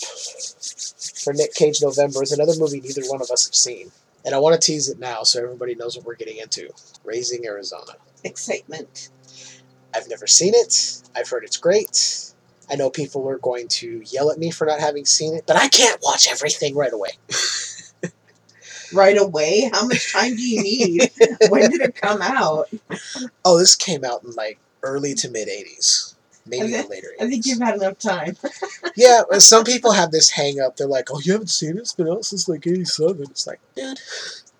[1.23, 3.91] for Nick Cage November is another movie neither one of us have seen.
[4.25, 6.69] And I want to tease it now so everybody knows what we're getting into.
[7.03, 7.93] Raising Arizona.
[8.23, 9.09] Excitement.
[9.95, 11.01] I've never seen it.
[11.15, 12.33] I've heard it's great.
[12.69, 15.55] I know people are going to yell at me for not having seen it, but
[15.55, 17.11] I can't watch everything right away.
[18.91, 19.69] Right away?
[19.71, 21.11] How much time do you need?
[21.49, 22.69] when did it come out?
[23.45, 26.15] Oh, this came out in like early to mid 80s.
[26.49, 28.37] Maybe I the later I think you've had enough time.
[28.95, 30.77] yeah, uh, some people have this hang up.
[30.77, 31.81] They're like, oh, you haven't seen it?
[31.81, 33.23] It's been out since like 87.
[33.23, 33.99] It's like, dude,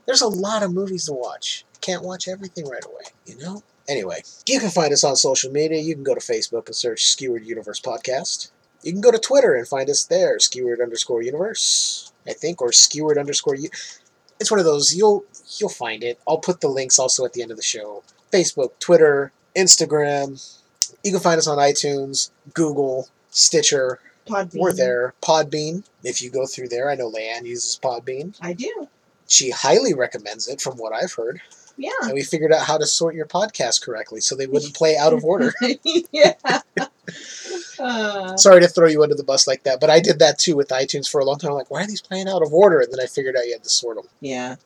[0.06, 1.66] there's a lot of movies to watch.
[1.82, 3.64] Can't watch everything right away, you know?
[3.88, 5.82] Anyway, you can find us on social media.
[5.82, 8.52] You can go to Facebook and search Skewered Universe Podcast.
[8.84, 12.72] You can go to Twitter and find us there, Skewered underscore Universe, I think, or
[12.72, 13.70] Skewered underscore U.
[14.40, 14.96] It's one of those.
[14.96, 15.26] You'll
[15.58, 16.20] you'll find it.
[16.28, 18.04] I'll put the links also at the end of the show.
[18.32, 20.59] Facebook, Twitter, Instagram.
[21.04, 24.00] You can find us on iTunes, Google, Stitcher.
[24.28, 24.60] Podbean.
[24.60, 25.14] We're there.
[25.24, 25.84] Podbean.
[26.04, 28.38] If you go through there, I know Leanne uses Podbean.
[28.42, 28.88] I do.
[29.28, 31.42] She highly recommends it, from what I've heard.
[31.78, 31.92] Yeah.
[32.04, 35.14] And we figured out how to sort your podcast correctly so they wouldn't play out
[35.14, 35.54] of order.
[36.12, 36.34] yeah.
[37.80, 40.56] Uh, Sorry to throw you under the bus like that, but I did that too
[40.58, 41.52] with iTunes for a long time.
[41.52, 42.82] I'm like, why are these playing out of order?
[42.82, 44.08] And then I figured out you had to sort them.
[44.20, 44.58] yeah.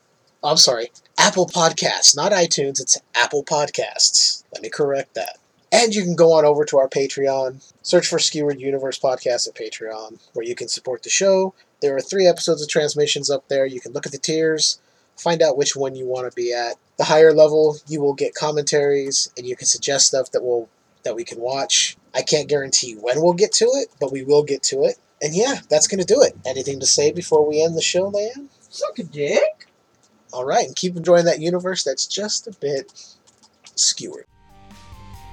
[0.43, 2.81] I'm sorry, Apple Podcasts, not iTunes.
[2.81, 4.43] It's Apple Podcasts.
[4.51, 5.37] Let me correct that.
[5.73, 9.55] And you can go on over to our Patreon, search for Skewered Universe Podcast at
[9.55, 11.55] Patreon, where you can support the show.
[11.81, 13.65] There are three episodes of transmissions up there.
[13.65, 14.79] You can look at the tiers,
[15.17, 16.75] find out which one you want to be at.
[16.97, 20.69] The higher level, you will get commentaries, and you can suggest stuff that will
[21.01, 21.97] that we can watch.
[22.13, 24.97] I can't guarantee when we'll get to it, but we will get to it.
[25.23, 26.33] And yeah, that's going to do it.
[26.45, 28.49] Anything to say before we end the show, man?
[28.69, 29.67] Suck a dick.
[30.31, 32.93] All right, and keep enjoying that universe that's just a bit
[33.75, 34.25] skewered.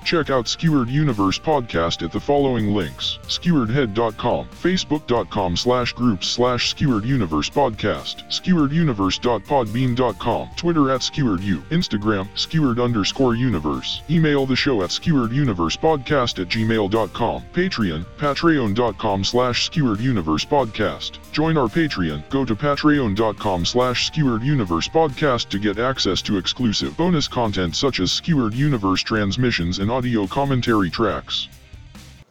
[0.05, 7.05] Check out Skewered Universe Podcast at the following links skeweredhead.com, facebook.com slash groups slash skewered
[7.05, 16.41] universe podcast, skewerduniverse.podbean.com, Twitter at skeweredu, Instagram skewered underscore universe, email the show at skewerduniversepodcast
[16.41, 20.41] at gmail.com, Patreon, patreon.com slash skewereduniverse.
[21.33, 27.77] Join our Patreon, go to patreon.com slash skewereduniverse to get access to exclusive bonus content
[27.77, 31.49] such as skewered universe transmissions audio commentary tracks.